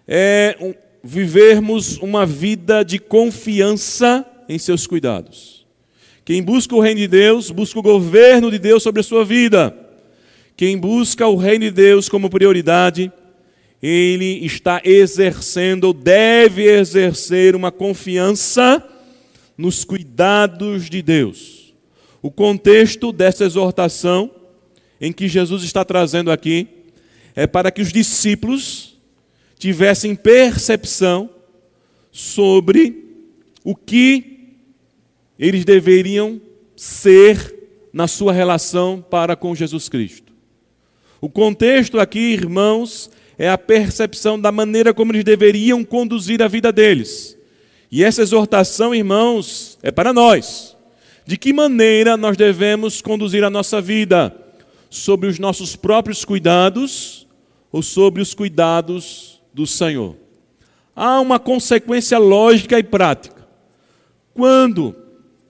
é 0.07 0.77
vivermos 1.03 1.97
uma 1.97 2.27
vida 2.27 2.85
de 2.85 2.99
confiança 2.99 4.27
em 4.47 4.59
seus 4.59 4.87
cuidados. 4.87 5.56
Quem 6.27 6.43
busca 6.43 6.75
o 6.75 6.81
reino 6.81 6.99
de 6.99 7.07
Deus, 7.07 7.53
busca 7.53 7.79
o 7.79 7.83
governo 7.83 8.51
de 8.51 8.59
Deus 8.59 8.83
sobre 8.83 8.99
a 8.99 9.05
sua 9.05 9.25
vida. 9.25 9.73
Quem 10.57 10.77
busca 10.77 11.25
o 11.29 11.37
reino 11.37 11.67
de 11.67 11.71
Deus 11.71 12.09
como 12.09 12.29
prioridade, 12.29 13.12
ele 13.81 14.45
está 14.45 14.81
exercendo, 14.85 15.93
deve 15.93 16.65
exercer 16.65 17.55
uma 17.55 17.71
confiança 17.71 18.85
nos 19.57 19.85
cuidados 19.85 20.91
de 20.91 21.01
Deus. 21.01 21.73
O 22.21 22.29
contexto 22.29 23.12
dessa 23.12 23.45
exortação, 23.45 24.29
em 25.01 25.12
que 25.12 25.29
Jesus 25.29 25.62
está 25.62 25.85
trazendo 25.85 26.33
aqui, 26.33 26.67
é 27.37 27.47
para 27.47 27.71
que 27.71 27.81
os 27.81 27.93
discípulos 27.93 28.99
tivessem 29.61 30.17
percepção 30.17 31.31
sobre 32.11 33.15
o 33.62 33.77
que 33.77 34.36
eles 35.38 35.64
deveriam 35.64 36.40
ser 36.75 37.55
na 37.92 38.07
sua 38.07 38.33
relação 38.33 39.05
para 39.11 39.35
com 39.35 39.55
Jesus 39.55 39.88
Cristo. 39.88 40.33
O 41.20 41.29
contexto 41.29 41.99
aqui, 41.99 42.33
irmãos, 42.33 43.11
é 43.38 43.49
a 43.49 43.59
percepção 43.59 44.38
da 44.38 44.53
maneira 44.53 44.92
como 44.92 45.12
eles 45.12 45.25
deveriam 45.25 45.85
conduzir 45.85 46.42
a 46.42 46.49
vida 46.49 46.70
deles. 46.70 47.37
E 47.90 48.05
essa 48.05 48.22
exortação, 48.22 48.94
irmãos, 48.94 49.79
é 49.83 49.90
para 49.90 50.12
nós. 50.12 50.77
De 51.25 51.37
que 51.37 51.53
maneira 51.53 52.16
nós 52.16 52.37
devemos 52.37 53.01
conduzir 53.01 53.42
a 53.44 53.51
nossa 53.51 53.81
vida? 53.81 54.46
sobre 54.90 55.29
os 55.29 55.38
nossos 55.38 55.77
próprios 55.77 56.25
cuidados 56.25 57.27
ou 57.70 57.83
sobre 57.83 58.22
os 58.22 58.35
cuidados 58.35 59.40
do 59.53 59.66
Senhor. 59.66 60.16
Há 60.94 61.20
uma 61.20 61.38
consequência 61.38 62.18
lógica 62.18 62.79
e 62.79 62.83
prática. 62.83 63.46
Quando 64.33 64.96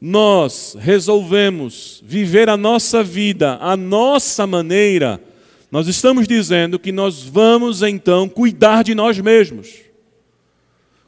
nós 0.08 0.76
resolvemos 0.78 2.00
viver 2.06 2.48
a 2.48 2.56
nossa 2.56 3.02
vida 3.02 3.58
à 3.60 3.76
nossa 3.76 4.46
maneira, 4.46 5.20
nós 5.68 5.88
estamos 5.88 6.28
dizendo 6.28 6.78
que 6.78 6.92
nós 6.92 7.24
vamos 7.24 7.82
então 7.82 8.28
cuidar 8.28 8.84
de 8.84 8.94
nós 8.94 9.18
mesmos. 9.18 9.80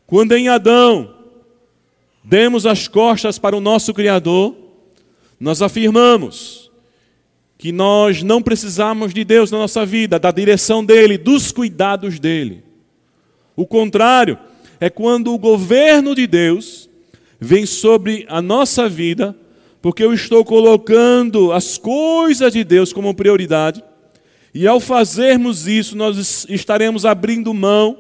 Quando 0.05 0.33
em 0.33 0.49
Adão 0.49 1.15
demos 2.25 2.67
as 2.67 2.89
costas 2.89 3.39
para 3.39 3.57
o 3.57 3.61
nosso 3.61 3.95
Criador, 3.95 4.57
nós 5.39 5.63
afirmamos 5.63 6.69
que 7.57 7.71
nós 7.71 8.25
não 8.25 8.43
precisamos 8.43 9.15
de 9.15 9.23
Deus 9.23 9.53
na 9.53 9.59
nossa 9.59 9.87
vida, 9.87 10.19
da 10.19 10.33
direção 10.33 10.85
dele, 10.85 11.17
dos 11.17 11.53
cuidados 11.53 12.19
dele. 12.19 12.65
O 13.55 13.65
contrário 13.65 14.37
é 14.81 14.91
quando 14.91 15.33
o 15.33 15.39
governo 15.39 16.17
de 16.17 16.27
Deus 16.27 16.88
vem 17.41 17.65
sobre 17.67 18.27
a 18.29 18.43
nossa 18.43 18.89
vida, 18.89 19.37
porque 19.81 20.03
eu 20.03 20.13
estou 20.13 20.45
colocando 20.45 21.53
as 21.53 21.79
coisas 21.79 22.53
de 22.53 22.65
Deus 22.65 22.93
como 22.93 23.15
prioridade, 23.15 23.83
e 24.53 24.67
ao 24.67 24.81
fazermos 24.81 25.69
isso, 25.69 25.97
nós 25.97 26.47
estaremos 26.49 27.05
abrindo 27.05 27.55
mão 27.55 27.97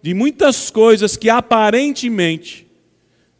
de 0.00 0.14
muitas 0.14 0.70
coisas 0.70 1.16
que 1.16 1.28
aparentemente, 1.28 2.66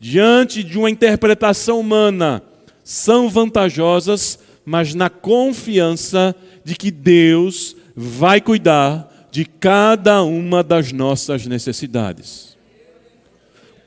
diante 0.00 0.64
de 0.64 0.76
uma 0.78 0.90
interpretação 0.90 1.78
humana, 1.78 2.42
são 2.82 3.28
vantajosas, 3.28 4.38
mas 4.64 4.94
na 4.94 5.08
confiança 5.08 6.34
de 6.64 6.74
que 6.74 6.90
Deus 6.90 7.76
vai 7.94 8.40
cuidar 8.40 9.28
de 9.30 9.44
cada 9.44 10.22
uma 10.22 10.62
das 10.62 10.90
nossas 10.90 11.46
necessidades. 11.46 12.57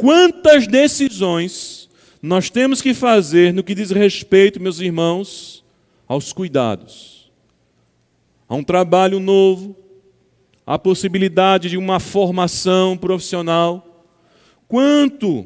Quantas 0.02 0.66
decisões 0.66 1.88
nós 2.24 2.50
temos 2.50 2.82
que 2.82 2.92
fazer 2.92 3.54
no 3.54 3.64
que 3.64 3.76
diz 3.76 3.92
respeito, 3.92 4.60
meus 4.60 4.80
irmãos, 4.80 5.64
aos 6.08 6.34
cuidados? 6.34 7.32
A 8.50 8.56
um 8.56 8.64
trabalho 8.64 9.20
novo, 9.20 9.76
a 10.66 10.80
possibilidade 10.80 11.70
de 11.70 11.78
uma 11.78 12.00
formação 12.00 12.98
profissional. 12.98 14.08
Quanto 14.68 15.46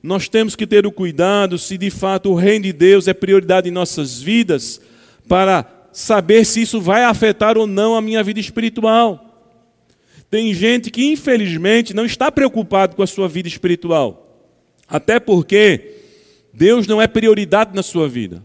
nós 0.00 0.28
temos 0.28 0.54
que 0.54 0.68
ter 0.68 0.86
o 0.86 0.92
cuidado 0.92 1.58
se 1.58 1.76
de 1.76 1.90
fato 1.90 2.30
o 2.30 2.36
reino 2.36 2.66
de 2.66 2.72
Deus 2.72 3.08
é 3.08 3.12
prioridade 3.12 3.68
em 3.68 3.72
nossas 3.72 4.22
vidas 4.22 4.80
para 5.26 5.66
saber 5.90 6.44
se 6.44 6.62
isso 6.62 6.80
vai 6.80 7.02
afetar 7.02 7.58
ou 7.58 7.66
não 7.66 7.96
a 7.96 8.00
minha 8.00 8.22
vida 8.22 8.38
espiritual. 8.38 9.25
Tem 10.30 10.52
gente 10.52 10.90
que, 10.90 11.04
infelizmente, 11.04 11.94
não 11.94 12.04
está 12.04 12.30
preocupado 12.32 12.96
com 12.96 13.02
a 13.02 13.06
sua 13.06 13.28
vida 13.28 13.48
espiritual. 13.48 14.44
Até 14.88 15.20
porque 15.20 15.94
Deus 16.52 16.86
não 16.86 17.00
é 17.00 17.06
prioridade 17.06 17.74
na 17.74 17.82
sua 17.82 18.08
vida. 18.08 18.42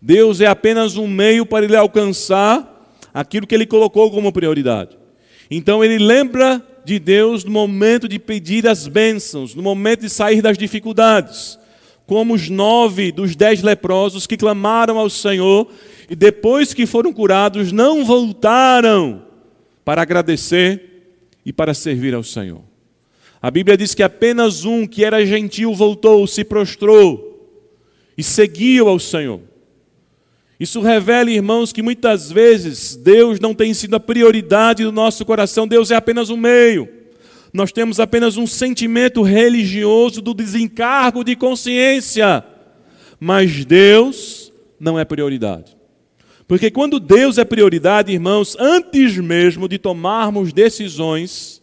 Deus 0.00 0.40
é 0.40 0.46
apenas 0.46 0.96
um 0.96 1.06
meio 1.06 1.44
para 1.44 1.64
ele 1.64 1.76
alcançar 1.76 2.74
aquilo 3.12 3.46
que 3.46 3.54
ele 3.54 3.66
colocou 3.66 4.10
como 4.10 4.32
prioridade. 4.32 4.96
Então 5.50 5.82
ele 5.84 5.98
lembra 5.98 6.64
de 6.84 6.98
Deus 6.98 7.44
no 7.44 7.50
momento 7.50 8.08
de 8.08 8.18
pedir 8.18 8.66
as 8.66 8.86
bênçãos, 8.86 9.54
no 9.54 9.62
momento 9.62 10.00
de 10.00 10.10
sair 10.10 10.40
das 10.40 10.56
dificuldades, 10.56 11.58
como 12.06 12.34
os 12.34 12.48
nove 12.48 13.12
dos 13.12 13.34
dez 13.34 13.62
leprosos 13.62 14.26
que 14.26 14.36
clamaram 14.36 14.98
ao 14.98 15.10
Senhor 15.10 15.68
e 16.08 16.16
depois 16.16 16.72
que 16.72 16.86
foram 16.86 17.12
curados 17.12 17.72
não 17.72 18.04
voltaram 18.04 19.22
para 19.84 20.02
agradecer 20.02 20.87
e 21.48 21.52
para 21.52 21.72
servir 21.72 22.14
ao 22.14 22.22
Senhor. 22.22 22.60
A 23.40 23.50
Bíblia 23.50 23.74
diz 23.74 23.94
que 23.94 24.02
apenas 24.02 24.66
um 24.66 24.86
que 24.86 25.02
era 25.02 25.24
gentil 25.24 25.74
voltou, 25.74 26.26
se 26.26 26.44
prostrou 26.44 27.56
e 28.18 28.22
seguiu 28.22 28.86
ao 28.86 28.98
Senhor. 28.98 29.40
Isso 30.60 30.82
revela, 30.82 31.30
irmãos, 31.30 31.72
que 31.72 31.80
muitas 31.80 32.30
vezes 32.30 32.96
Deus 32.96 33.40
não 33.40 33.54
tem 33.54 33.72
sido 33.72 33.96
a 33.96 34.00
prioridade 34.00 34.84
do 34.84 34.92
nosso 34.92 35.24
coração, 35.24 35.66
Deus 35.66 35.90
é 35.90 35.96
apenas 35.96 36.28
um 36.28 36.36
meio. 36.36 36.86
Nós 37.50 37.72
temos 37.72 37.98
apenas 37.98 38.36
um 38.36 38.46
sentimento 38.46 39.22
religioso 39.22 40.20
do 40.20 40.34
desencargo 40.34 41.24
de 41.24 41.34
consciência, 41.34 42.44
mas 43.18 43.64
Deus 43.64 44.52
não 44.78 44.98
é 44.98 45.04
prioridade. 45.06 45.77
Porque 46.48 46.70
quando 46.70 46.98
Deus 46.98 47.36
é 47.36 47.44
prioridade, 47.44 48.10
irmãos, 48.10 48.56
antes 48.58 49.18
mesmo 49.18 49.68
de 49.68 49.76
tomarmos 49.76 50.50
decisões, 50.50 51.60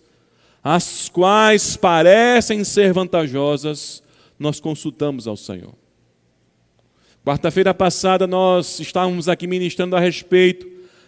as 0.63 1.09
quais 1.09 1.75
parecem 1.75 2.63
ser 2.63 2.93
vantajosas, 2.93 4.03
nós 4.37 4.59
consultamos 4.59 5.27
ao 5.27 5.35
Senhor. 5.35 5.73
Quarta-feira 7.25 7.73
passada 7.73 8.27
nós 8.27 8.79
estávamos 8.79 9.27
aqui 9.27 9.47
ministrando 9.47 9.95
a 9.95 9.99
respeito 9.99 10.67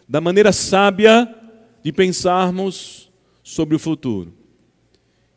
da 0.09 0.19
maneira 0.19 0.51
sábia 0.51 1.31
de 1.83 1.91
pensarmos 1.91 3.11
sobre 3.43 3.75
o 3.75 3.79
futuro. 3.79 4.33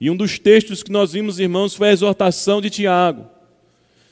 E 0.01 0.09
um 0.09 0.17
dos 0.17 0.39
textos 0.39 0.83
que 0.83 0.91
nós 0.91 1.13
vimos, 1.13 1.39
irmãos, 1.39 1.75
foi 1.75 1.91
a 1.91 1.93
exortação 1.93 2.63
de 2.63 2.71
Tiago. 2.71 3.27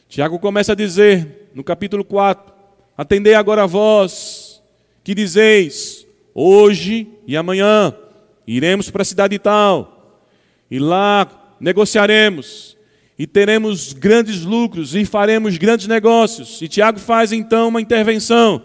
Tiago 0.06 0.38
começa 0.38 0.72
a 0.72 0.74
dizer, 0.74 1.50
no 1.54 1.64
capítulo 1.64 2.04
4, 2.04 2.57
Atendei 2.98 3.34
agora 3.34 3.62
a 3.62 3.66
vós, 3.66 4.60
que 5.04 5.14
dizeis: 5.14 6.04
hoje 6.34 7.06
e 7.28 7.36
amanhã 7.36 7.94
iremos 8.44 8.90
para 8.90 9.02
a 9.02 9.04
cidade 9.04 9.38
tal, 9.38 10.20
e 10.68 10.80
lá 10.80 11.54
negociaremos, 11.60 12.76
e 13.16 13.24
teremos 13.24 13.92
grandes 13.92 14.42
lucros, 14.42 14.96
e 14.96 15.04
faremos 15.04 15.56
grandes 15.56 15.86
negócios. 15.86 16.60
E 16.60 16.66
Tiago 16.66 16.98
faz 16.98 17.30
então 17.30 17.68
uma 17.68 17.80
intervenção: 17.80 18.64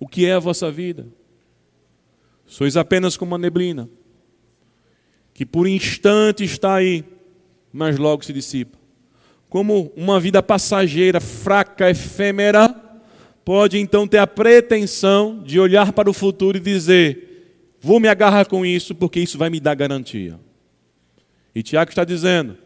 o 0.00 0.08
que 0.08 0.26
é 0.26 0.32
a 0.32 0.40
vossa 0.40 0.68
vida? 0.68 1.06
Sois 2.44 2.76
apenas 2.76 3.16
como 3.16 3.30
uma 3.30 3.38
neblina, 3.38 3.88
que 5.32 5.46
por 5.46 5.68
instante 5.68 6.42
está 6.42 6.74
aí, 6.74 7.04
mas 7.72 7.98
logo 7.98 8.24
se 8.24 8.32
dissipa. 8.32 8.76
Como 9.48 9.92
uma 9.96 10.18
vida 10.18 10.42
passageira, 10.42 11.20
fraca, 11.20 11.88
efêmera, 11.88 12.89
pode 13.50 13.78
então 13.78 14.06
ter 14.06 14.18
a 14.18 14.28
pretensão 14.28 15.42
de 15.42 15.58
olhar 15.58 15.92
para 15.92 16.08
o 16.08 16.12
futuro 16.12 16.56
e 16.56 16.60
dizer: 16.60 17.58
vou 17.80 17.98
me 17.98 18.06
agarrar 18.06 18.46
com 18.46 18.64
isso 18.64 18.94
porque 18.94 19.18
isso 19.18 19.36
vai 19.36 19.50
me 19.50 19.58
dar 19.58 19.74
garantia. 19.74 20.38
E 21.52 21.60
Tiago 21.60 21.90
está 21.90 22.04
dizendo: 22.04 22.56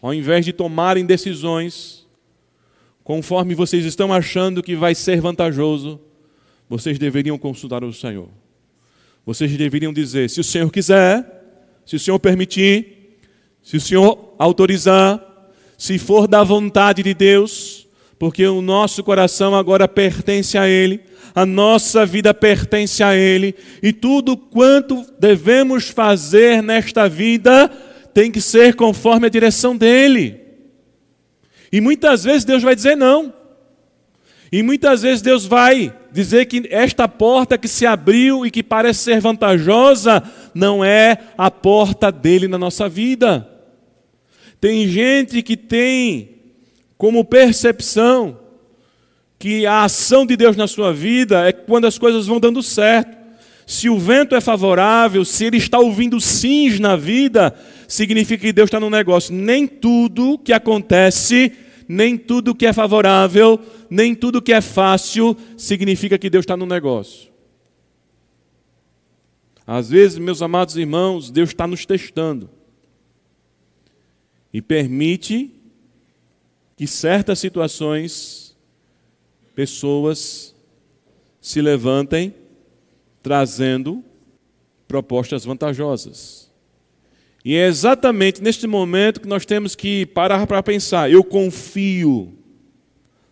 ao 0.00 0.14
invés 0.14 0.42
de 0.42 0.50
tomarem 0.54 1.04
decisões 1.04 2.08
conforme 3.04 3.54
vocês 3.54 3.84
estão 3.84 4.10
achando 4.10 4.62
que 4.62 4.74
vai 4.74 4.94
ser 4.94 5.20
vantajoso, 5.20 6.00
vocês 6.66 6.98
deveriam 6.98 7.36
consultar 7.36 7.84
o 7.84 7.92
Senhor. 7.92 8.30
Vocês 9.26 9.54
deveriam 9.54 9.92
dizer: 9.92 10.30
se 10.30 10.40
o 10.40 10.44
Senhor 10.44 10.72
quiser, 10.72 11.26
se 11.84 11.96
o 11.96 12.00
Senhor 12.00 12.18
permitir, 12.18 13.18
se 13.62 13.76
o 13.76 13.80
Senhor 13.82 14.34
autorizar, 14.38 15.22
se 15.76 15.98
for 15.98 16.26
da 16.26 16.42
vontade 16.42 17.02
de 17.02 17.12
Deus, 17.12 17.81
porque 18.22 18.46
o 18.46 18.62
nosso 18.62 19.02
coração 19.02 19.52
agora 19.52 19.88
pertence 19.88 20.56
a 20.56 20.68
Ele, 20.68 21.00
a 21.34 21.44
nossa 21.44 22.06
vida 22.06 22.32
pertence 22.32 23.02
a 23.02 23.16
Ele, 23.16 23.52
e 23.82 23.92
tudo 23.92 24.36
quanto 24.36 25.04
devemos 25.18 25.88
fazer 25.88 26.62
nesta 26.62 27.08
vida 27.08 27.68
tem 28.14 28.30
que 28.30 28.40
ser 28.40 28.76
conforme 28.76 29.26
a 29.26 29.28
direção 29.28 29.76
dEle. 29.76 30.40
E 31.72 31.80
muitas 31.80 32.22
vezes 32.22 32.44
Deus 32.44 32.62
vai 32.62 32.76
dizer 32.76 32.96
não. 32.96 33.34
E 34.52 34.62
muitas 34.62 35.02
vezes 35.02 35.20
Deus 35.20 35.44
vai 35.44 35.92
dizer 36.12 36.44
que 36.44 36.68
esta 36.70 37.08
porta 37.08 37.58
que 37.58 37.66
se 37.66 37.84
abriu 37.84 38.46
e 38.46 38.52
que 38.52 38.62
parece 38.62 39.00
ser 39.00 39.20
vantajosa 39.20 40.22
não 40.54 40.84
é 40.84 41.18
a 41.36 41.50
porta 41.50 42.12
dele 42.12 42.46
na 42.46 42.56
nossa 42.56 42.88
vida. 42.88 43.48
Tem 44.60 44.86
gente 44.86 45.42
que 45.42 45.56
tem 45.56 46.31
como 47.02 47.24
percepção 47.24 48.38
que 49.36 49.66
a 49.66 49.82
ação 49.82 50.24
de 50.24 50.36
Deus 50.36 50.56
na 50.56 50.68
sua 50.68 50.92
vida 50.92 51.48
é 51.48 51.50
quando 51.50 51.84
as 51.84 51.98
coisas 51.98 52.28
vão 52.28 52.38
dando 52.38 52.62
certo. 52.62 53.18
Se 53.66 53.88
o 53.88 53.98
vento 53.98 54.36
é 54.36 54.40
favorável, 54.40 55.24
se 55.24 55.46
ele 55.46 55.56
está 55.56 55.80
ouvindo 55.80 56.20
sims 56.20 56.78
na 56.78 56.94
vida, 56.94 57.58
significa 57.88 58.40
que 58.40 58.52
Deus 58.52 58.68
está 58.68 58.78
no 58.78 58.88
negócio. 58.88 59.34
Nem 59.34 59.66
tudo 59.66 60.38
que 60.38 60.52
acontece, 60.52 61.50
nem 61.88 62.16
tudo 62.16 62.54
que 62.54 62.66
é 62.66 62.72
favorável, 62.72 63.58
nem 63.90 64.14
tudo 64.14 64.40
que 64.40 64.52
é 64.52 64.60
fácil, 64.60 65.36
significa 65.56 66.16
que 66.16 66.30
Deus 66.30 66.44
está 66.44 66.56
no 66.56 66.66
negócio. 66.66 67.32
Às 69.66 69.90
vezes, 69.90 70.18
meus 70.18 70.40
amados 70.40 70.76
irmãos, 70.76 71.32
Deus 71.32 71.48
está 71.48 71.66
nos 71.66 71.84
testando 71.84 72.48
e 74.54 74.62
permite 74.62 75.61
que 76.76 76.86
certas 76.86 77.38
situações, 77.38 78.56
pessoas 79.54 80.54
se 81.40 81.60
levantem 81.60 82.34
trazendo 83.22 84.04
propostas 84.86 85.44
vantajosas. 85.44 86.50
E 87.44 87.56
é 87.56 87.66
exatamente 87.66 88.42
neste 88.42 88.66
momento 88.66 89.20
que 89.20 89.28
nós 89.28 89.44
temos 89.44 89.74
que 89.74 90.06
parar 90.06 90.46
para 90.46 90.62
pensar: 90.62 91.10
eu 91.10 91.24
confio 91.24 92.36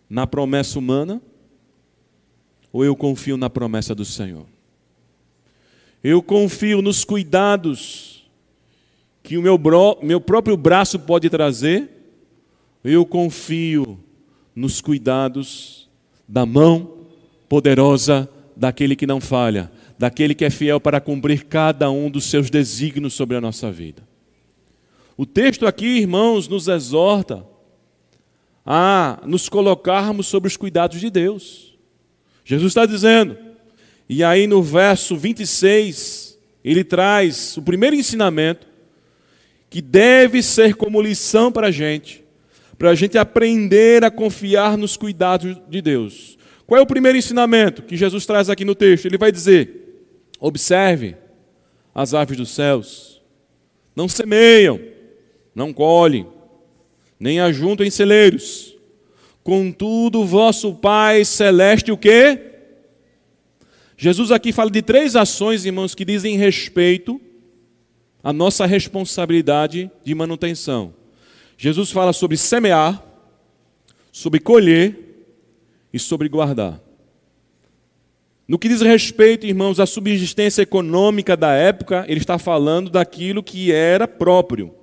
na 0.09 0.27
promessa 0.27 0.77
humana 0.77 1.21
ou 2.73 2.83
eu 2.83 2.95
confio 2.95 3.37
na 3.37 3.49
promessa 3.49 3.95
do 3.95 4.03
Senhor? 4.03 4.45
Eu 6.03 6.21
confio 6.21 6.81
nos 6.81 7.05
cuidados 7.05 8.29
que 9.23 9.37
o 9.37 9.41
meu, 9.41 9.57
bro, 9.57 9.99
meu 10.01 10.19
próprio 10.19 10.57
braço 10.57 10.99
pode 10.99 11.29
trazer, 11.29 12.00
eu 12.83 13.05
confio 13.05 13.99
nos 14.55 14.81
cuidados 14.81 15.89
da 16.27 16.45
mão 16.45 16.97
poderosa 17.47 18.29
daquele 18.55 18.95
que 18.95 19.07
não 19.07 19.19
falha, 19.19 19.71
daquele 19.97 20.33
que 20.33 20.45
é 20.45 20.49
fiel 20.49 20.79
para 20.79 21.01
cumprir 21.01 21.45
cada 21.45 21.89
um 21.91 22.09
dos 22.09 22.25
seus 22.25 22.49
desígnios 22.49 23.13
sobre 23.13 23.37
a 23.37 23.41
nossa 23.41 23.71
vida. 23.71 24.07
O 25.17 25.25
texto 25.25 25.67
aqui, 25.67 25.99
irmãos, 25.99 26.47
nos 26.47 26.67
exorta 26.67 27.45
a 28.65 29.21
nos 29.25 29.49
colocarmos 29.49 30.27
sobre 30.27 30.47
os 30.47 30.57
cuidados 30.57 30.99
de 30.99 31.09
Deus. 31.09 31.77
Jesus 32.43 32.71
está 32.71 32.85
dizendo, 32.85 33.37
e 34.07 34.23
aí 34.23 34.47
no 34.47 34.63
verso 34.63 35.15
26, 35.15 36.39
ele 36.63 36.83
traz 36.83 37.55
o 37.57 37.61
primeiro 37.61 37.95
ensinamento 37.95 38.67
que 39.69 39.81
deve 39.81 40.43
ser 40.43 40.75
como 40.75 41.01
lição 41.01 41.51
para 41.51 41.67
a 41.67 41.71
gente, 41.71 42.23
para 42.81 42.89
a 42.89 42.95
gente 42.95 43.15
aprender 43.15 44.03
a 44.03 44.09
confiar 44.09 44.75
nos 44.75 44.97
cuidados 44.97 45.55
de 45.69 45.83
Deus. 45.83 46.35
Qual 46.65 46.79
é 46.79 46.81
o 46.81 46.87
primeiro 46.87 47.15
ensinamento 47.15 47.83
que 47.83 47.95
Jesus 47.95 48.25
traz 48.25 48.49
aqui 48.49 48.65
no 48.65 48.73
texto? 48.73 49.05
Ele 49.05 49.19
vai 49.19 49.31
dizer: 49.31 50.09
observe 50.39 51.15
as 51.93 52.15
aves 52.15 52.35
dos 52.35 52.49
céus, 52.49 53.21
não 53.95 54.07
semeiam, 54.07 54.79
não 55.53 55.71
colhem, 55.71 56.25
nem 57.19 57.39
ajuntam 57.39 57.85
em 57.85 57.91
celeiros. 57.91 58.75
Contudo, 59.43 60.25
vosso 60.25 60.73
Pai 60.73 61.23
celeste 61.23 61.91
o 61.91 61.97
quê? 61.97 62.39
Jesus 63.95 64.31
aqui 64.31 64.51
fala 64.51 64.71
de 64.71 64.81
três 64.81 65.15
ações, 65.15 65.67
irmãos, 65.67 65.93
que 65.93 66.03
dizem 66.03 66.35
respeito 66.35 67.21
à 68.23 68.33
nossa 68.33 68.65
responsabilidade 68.65 69.91
de 70.03 70.15
manutenção. 70.15 70.99
Jesus 71.63 71.91
fala 71.91 72.11
sobre 72.11 72.37
semear, 72.37 73.05
sobre 74.11 74.39
colher 74.39 74.97
e 75.93 75.99
sobre 75.99 76.27
guardar. 76.27 76.81
No 78.47 78.57
que 78.57 78.67
diz 78.67 78.81
respeito, 78.81 79.45
irmãos, 79.45 79.79
à 79.79 79.85
subsistência 79.85 80.63
econômica 80.63 81.37
da 81.37 81.53
época, 81.53 82.03
ele 82.07 82.19
está 82.19 82.39
falando 82.39 82.89
daquilo 82.89 83.43
que 83.43 83.71
era 83.71 84.07
próprio. 84.07 84.73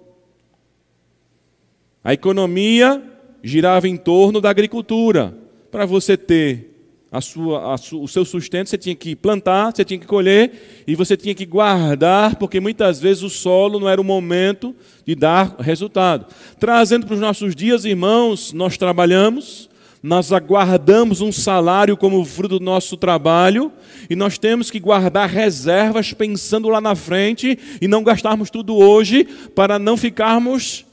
A 2.04 2.12
economia 2.12 3.02
girava 3.42 3.88
em 3.88 3.96
torno 3.96 4.40
da 4.40 4.48
agricultura. 4.48 5.36
Para 5.72 5.84
você 5.84 6.16
ter 6.16 6.77
a 7.10 7.20
sua, 7.20 7.74
a 7.74 7.78
su, 7.78 8.02
o 8.02 8.08
seu 8.08 8.24
sustento, 8.24 8.68
você 8.68 8.76
tinha 8.76 8.94
que 8.94 9.16
plantar, 9.16 9.74
você 9.74 9.84
tinha 9.84 9.98
que 9.98 10.06
colher 10.06 10.84
e 10.86 10.94
você 10.94 11.16
tinha 11.16 11.34
que 11.34 11.46
guardar, 11.46 12.36
porque 12.36 12.60
muitas 12.60 13.00
vezes 13.00 13.22
o 13.22 13.30
solo 13.30 13.80
não 13.80 13.88
era 13.88 14.00
o 14.00 14.04
momento 14.04 14.74
de 15.06 15.14
dar 15.14 15.56
resultado. 15.58 16.26
Trazendo 16.58 17.06
para 17.06 17.14
os 17.14 17.20
nossos 17.20 17.56
dias, 17.56 17.84
irmãos, 17.84 18.52
nós 18.52 18.76
trabalhamos, 18.76 19.70
nós 20.02 20.32
aguardamos 20.32 21.20
um 21.20 21.32
salário 21.32 21.96
como 21.96 22.24
fruto 22.24 22.58
do 22.58 22.64
nosso 22.64 22.96
trabalho 22.96 23.72
e 24.08 24.14
nós 24.14 24.38
temos 24.38 24.70
que 24.70 24.78
guardar 24.78 25.28
reservas 25.28 26.12
pensando 26.12 26.68
lá 26.68 26.80
na 26.80 26.94
frente 26.94 27.58
e 27.80 27.88
não 27.88 28.04
gastarmos 28.04 28.50
tudo 28.50 28.76
hoje 28.76 29.24
para 29.54 29.78
não 29.78 29.96
ficarmos 29.96 30.84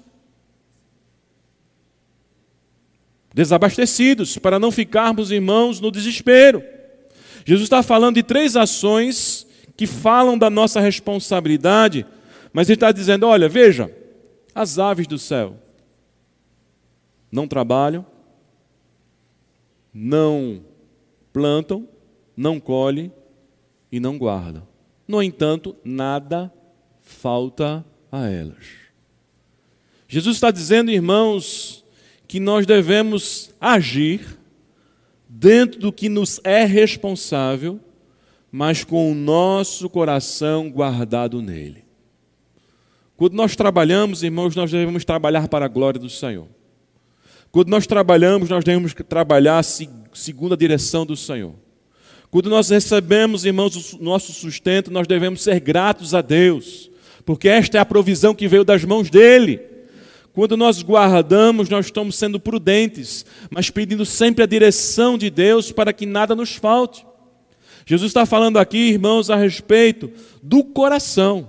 desabastecidos, 3.35 4.37
para 4.37 4.57
não 4.57 4.71
ficarmos, 4.71 5.29
irmãos, 5.29 5.81
no 5.81 5.91
desespero. 5.91 6.63
Jesus 7.43 7.65
está 7.65 7.83
falando 7.83 8.15
de 8.15 8.23
três 8.23 8.55
ações 8.55 9.45
que 9.75 9.85
falam 9.85 10.37
da 10.37 10.49
nossa 10.49 10.79
responsabilidade, 10.79 12.05
mas 12.53 12.69
ele 12.69 12.77
está 12.77 12.93
dizendo: 12.93 13.27
olha, 13.27 13.49
veja, 13.49 13.93
as 14.55 14.79
aves 14.79 15.05
do 15.05 15.19
céu 15.19 15.57
não 17.29 17.45
trabalham, 17.45 18.05
não 19.93 20.63
plantam, 21.33 21.89
não 22.37 22.57
colhem 22.57 23.11
e 23.91 23.99
não 23.99 24.17
guardam. 24.17 24.65
No 25.05 25.21
entanto, 25.21 25.75
nada 25.83 26.51
falta 27.01 27.85
a 28.09 28.29
elas. 28.29 28.65
Jesus 30.07 30.37
está 30.37 30.51
dizendo, 30.51 30.89
irmãos, 30.89 31.84
que 32.35 32.39
nós 32.41 32.65
devemos 32.65 33.49
agir 33.61 34.37
dentro 35.29 35.79
do 35.79 35.89
que 35.89 36.09
nos 36.09 36.41
é 36.43 36.65
responsável, 36.65 37.79
mas 38.51 38.83
com 38.83 39.09
o 39.09 39.15
nosso 39.15 39.89
coração 39.89 40.69
guardado 40.69 41.41
nele. 41.41 41.85
Quando 43.15 43.35
nós 43.35 43.55
trabalhamos, 43.55 44.21
irmãos, 44.21 44.53
nós 44.53 44.69
devemos 44.69 45.05
trabalhar 45.05 45.47
para 45.47 45.63
a 45.63 45.69
glória 45.69 45.97
do 45.97 46.09
Senhor. 46.09 46.45
Quando 47.53 47.69
nós 47.69 47.87
trabalhamos, 47.87 48.49
nós 48.49 48.65
devemos 48.65 48.93
trabalhar 48.93 49.63
segundo 49.63 50.55
a 50.55 50.57
direção 50.57 51.05
do 51.05 51.15
Senhor. 51.15 51.55
Quando 52.29 52.49
nós 52.49 52.69
recebemos, 52.69 53.45
irmãos, 53.45 53.93
o 53.93 54.03
nosso 54.03 54.33
sustento, 54.33 54.91
nós 54.91 55.07
devemos 55.07 55.41
ser 55.41 55.61
gratos 55.61 56.13
a 56.13 56.21
Deus, 56.21 56.91
porque 57.25 57.47
esta 57.47 57.77
é 57.77 57.79
a 57.79 57.85
provisão 57.85 58.35
que 58.35 58.45
veio 58.45 58.65
das 58.65 58.83
mãos 58.83 59.09
dele. 59.09 59.74
Quando 60.35 60.57
nós 60.57 60.83
guardamos, 60.83 61.69
nós 61.69 61.85
estamos 61.85 62.17
sendo 62.17 62.41
prudentes, 62.41 63.25
mas 63.49 63.69
pedindo 63.69 64.05
sempre 64.05 64.43
a 64.43 64.45
direção 64.45 65.17
de 65.17 65.29
Deus 65.29 65.71
para 65.71 65.93
que 65.93 66.05
nada 66.05 66.35
nos 66.35 66.55
falte. 66.55 67.05
Jesus 67.85 68.09
está 68.09 68.25
falando 68.25 68.57
aqui, 68.57 68.89
irmãos, 68.89 69.29
a 69.29 69.37
respeito 69.37 70.11
do 70.43 70.61
coração. 70.61 71.47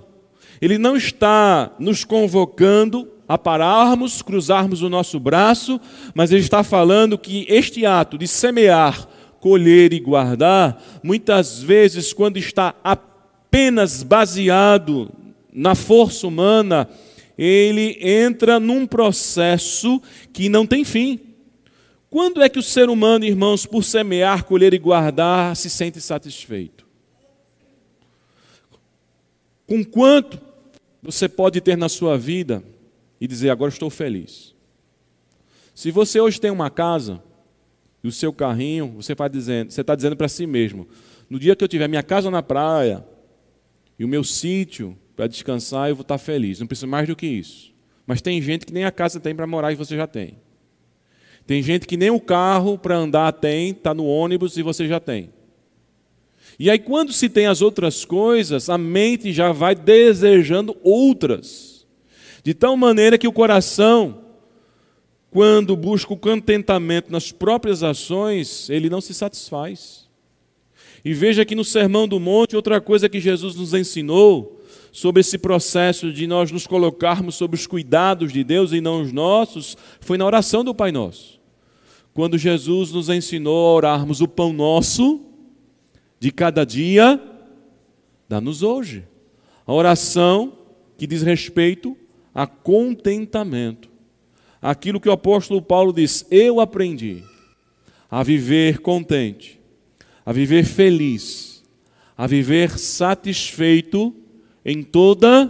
Ele 0.61 0.77
não 0.77 0.95
está 0.95 1.69
nos 1.77 2.05
convocando 2.05 3.11
a 3.27 3.37
pararmos, 3.37 4.21
cruzarmos 4.21 4.81
o 4.81 4.87
nosso 4.87 5.19
braço, 5.19 5.81
mas 6.15 6.31
ele 6.31 6.39
está 6.39 6.63
falando 6.63 7.17
que 7.17 7.45
este 7.49 7.85
ato 7.85 8.17
de 8.17 8.25
semear, 8.25 9.05
colher 9.41 9.91
e 9.91 9.99
guardar, 9.99 10.81
muitas 11.03 11.61
vezes, 11.61 12.13
quando 12.13 12.37
está 12.37 12.73
apenas 12.81 14.01
baseado 14.01 15.11
na 15.51 15.75
força 15.75 16.25
humana, 16.25 16.87
ele 17.37 17.97
entra 18.01 18.59
num 18.59 18.87
processo 18.87 20.01
que 20.33 20.49
não 20.49 20.65
tem 20.65 20.83
fim. 20.83 21.19
Quando 22.09 22.41
é 22.41 22.49
que 22.49 22.57
o 22.57 22.63
ser 22.63 22.89
humano, 22.89 23.25
irmãos, 23.25 23.65
por 23.65 23.83
semear, 23.83 24.45
colher 24.45 24.73
e 24.73 24.79
guardar, 24.79 25.55
se 25.55 25.69
sente 25.69 26.01
satisfeito? 26.01 26.87
Com 29.67 29.83
quanto 29.83 30.39
você 31.03 31.27
pode 31.27 31.61
ter 31.61 31.77
na 31.77 31.89
sua 31.89 32.17
vida 32.17 32.63
e 33.19 33.27
dizer, 33.27 33.49
agora 33.49 33.69
estou 33.69 33.89
feliz? 33.89 34.55
Se 35.75 35.91
você 35.91 36.19
hoje 36.19 36.41
tem 36.41 36.49
uma 36.49 36.69
casa 36.69 37.21
e 38.03 38.07
o 38.07 38.11
seu 38.11 38.31
carrinho, 38.31 38.93
você 38.95 39.11
está 39.11 39.27
dizendo, 39.27 39.69
está 39.69 39.93
dizendo 39.93 40.15
para 40.15 40.27
si 40.27 40.47
mesmo, 40.47 40.87
no 41.29 41.37
dia 41.37 41.55
que 41.55 41.63
eu 41.63 41.67
tiver 41.67 41.87
minha 41.87 42.01
casa 42.01 42.31
na 42.31 42.41
praia 42.41 43.05
e 43.99 44.05
o 44.05 44.07
meu 44.07 44.23
sítio 44.23 44.97
para 45.17 45.25
descansar, 45.25 45.89
eu 45.89 45.95
vou 45.95 46.03
estar 46.03 46.19
feliz. 46.19 46.59
Não 46.59 46.67
preciso 46.67 46.87
mais 46.87 47.07
do 47.07 47.15
que 47.15 47.25
isso. 47.25 47.73
Mas 48.05 48.21
tem 48.21 48.39
gente 48.39 48.67
que 48.67 48.71
nem 48.71 48.85
a 48.85 48.91
casa 48.91 49.19
tem 49.19 49.35
para 49.35 49.47
morar 49.47 49.71
e 49.71 49.75
você 49.75 49.95
já 49.95 50.05
tem. 50.05 50.37
Tem 51.47 51.61
gente 51.63 51.87
que 51.87 51.97
nem 51.97 52.11
o 52.11 52.19
carro 52.19 52.77
para 52.77 52.95
andar 52.95 53.31
tem, 53.33 53.71
está 53.71 53.95
no 53.95 54.05
ônibus 54.05 54.57
e 54.57 54.61
você 54.61 54.87
já 54.87 54.99
tem. 54.99 55.33
E 56.59 56.69
aí, 56.69 56.77
quando 56.77 57.11
se 57.11 57.29
tem 57.29 57.47
as 57.47 57.63
outras 57.63 58.05
coisas, 58.05 58.69
a 58.69 58.77
mente 58.77 59.33
já 59.33 59.51
vai 59.51 59.73
desejando 59.73 60.77
outras. 60.83 61.87
De 62.43 62.53
tal 62.53 62.77
maneira 62.77 63.17
que 63.17 63.27
o 63.27 63.33
coração, 63.33 64.23
quando 65.31 65.75
busca 65.75 66.13
o 66.13 66.17
contentamento 66.17 67.11
nas 67.11 67.31
próprias 67.31 67.81
ações, 67.81 68.69
ele 68.69 68.87
não 68.87 69.01
se 69.01 69.15
satisfaz. 69.15 70.07
E 71.03 71.11
veja 71.11 71.43
que 71.43 71.55
no 71.55 71.65
Sermão 71.65 72.07
do 72.07 72.19
Monte, 72.19 72.55
outra 72.55 72.79
coisa 72.79 73.09
que 73.09 73.19
Jesus 73.19 73.55
nos 73.55 73.73
ensinou 73.73 74.56
sobre 74.97 75.21
esse 75.21 75.37
processo 75.37 76.11
de 76.11 76.25
nós 76.25 76.51
nos 76.51 76.65
colocarmos 76.65 77.35
sob 77.35 77.53
os 77.53 77.67
cuidados 77.67 78.33
de 78.33 78.43
Deus 78.43 78.71
e 78.71 78.81
não 78.81 79.03
os 79.03 79.11
nossos, 79.11 79.77
foi 79.99 80.17
na 80.17 80.25
oração 80.25 80.63
do 80.63 80.73
Pai 80.73 80.91
Nosso. 80.91 81.39
Quando 82.15 82.35
Jesus 82.35 82.91
nos 82.91 83.07
ensinou 83.07 83.67
a 83.67 83.73
orarmos 83.75 84.21
o 84.21 84.27
pão 84.27 84.51
nosso 84.51 85.21
de 86.19 86.31
cada 86.31 86.65
dia, 86.65 87.21
dá-nos 88.27 88.63
hoje. 88.63 89.03
A 89.67 89.71
oração 89.71 90.57
que 90.97 91.05
diz 91.05 91.21
respeito 91.21 91.95
a 92.33 92.47
contentamento. 92.47 93.91
Aquilo 94.59 94.99
que 94.99 95.09
o 95.09 95.11
apóstolo 95.11 95.61
Paulo 95.61 95.93
diz: 95.93 96.25
Eu 96.31 96.59
aprendi 96.59 97.23
a 98.09 98.23
viver 98.23 98.79
contente, 98.79 99.59
a 100.25 100.33
viver 100.33 100.65
feliz, 100.65 101.63
a 102.17 102.25
viver 102.25 102.79
satisfeito 102.79 104.23
em 104.67 104.83
toda 104.83 105.49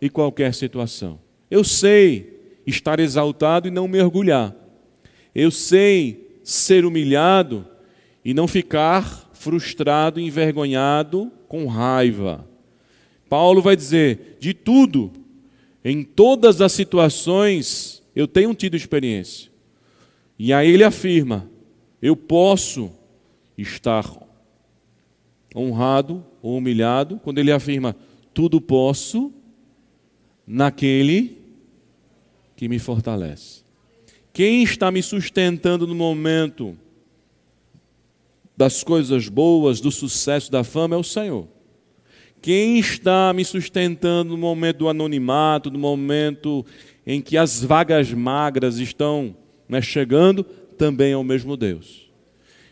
e 0.00 0.10
qualquer 0.10 0.52
situação. 0.52 1.20
Eu 1.48 1.62
sei 1.62 2.58
estar 2.66 2.98
exaltado 2.98 3.68
e 3.68 3.70
não 3.70 3.86
mergulhar. 3.86 4.54
Eu 5.32 5.52
sei 5.52 6.40
ser 6.42 6.84
humilhado 6.84 7.64
e 8.24 8.34
não 8.34 8.48
ficar 8.48 9.30
frustrado, 9.32 10.18
envergonhado, 10.18 11.30
com 11.46 11.66
raiva. 11.66 12.44
Paulo 13.28 13.62
vai 13.62 13.76
dizer: 13.76 14.36
de 14.40 14.52
tudo, 14.52 15.12
em 15.84 16.02
todas 16.02 16.60
as 16.60 16.72
situações, 16.72 18.02
eu 18.16 18.26
tenho 18.26 18.52
tido 18.52 18.76
experiência. 18.76 19.48
E 20.36 20.52
aí 20.52 20.68
ele 20.68 20.82
afirma: 20.82 21.48
eu 22.02 22.16
posso 22.16 22.90
estar 23.56 24.04
honrado 25.54 26.24
ou 26.42 26.56
humilhado, 26.58 27.20
quando 27.22 27.38
ele 27.38 27.52
afirma: 27.52 27.94
tudo 28.40 28.58
posso 28.58 29.30
naquele 30.46 31.36
que 32.56 32.70
me 32.70 32.78
fortalece. 32.78 33.60
Quem 34.32 34.62
está 34.62 34.90
me 34.90 35.02
sustentando 35.02 35.86
no 35.86 35.94
momento 35.94 36.74
das 38.56 38.82
coisas 38.82 39.28
boas, 39.28 39.78
do 39.78 39.90
sucesso, 39.90 40.50
da 40.50 40.64
fama 40.64 40.94
é 40.94 40.98
o 40.98 41.04
Senhor. 41.04 41.48
Quem 42.40 42.78
está 42.78 43.30
me 43.34 43.44
sustentando 43.44 44.30
no 44.30 44.38
momento 44.38 44.78
do 44.78 44.88
anonimato, 44.88 45.70
no 45.70 45.78
momento 45.78 46.64
em 47.06 47.20
que 47.20 47.36
as 47.36 47.62
vagas 47.62 48.10
magras 48.10 48.78
estão 48.78 49.36
né, 49.68 49.82
chegando, 49.82 50.44
também 50.78 51.12
é 51.12 51.16
o 51.18 51.22
mesmo 51.22 51.58
Deus. 51.58 52.10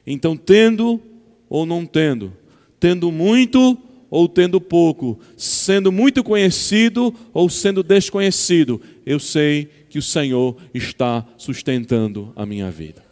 Então, 0.06 0.34
tendo 0.34 0.98
ou 1.46 1.66
não 1.66 1.84
tendo, 1.84 2.32
tendo 2.80 3.12
muito 3.12 3.76
ou 4.10 4.28
tendo 4.28 4.60
pouco, 4.60 5.18
sendo 5.36 5.92
muito 5.92 6.24
conhecido 6.24 7.14
ou 7.32 7.48
sendo 7.48 7.82
desconhecido, 7.82 8.80
eu 9.04 9.18
sei 9.18 9.68
que 9.88 9.98
o 9.98 10.02
Senhor 10.02 10.56
está 10.72 11.26
sustentando 11.36 12.32
a 12.34 12.46
minha 12.46 12.70
vida. 12.70 13.04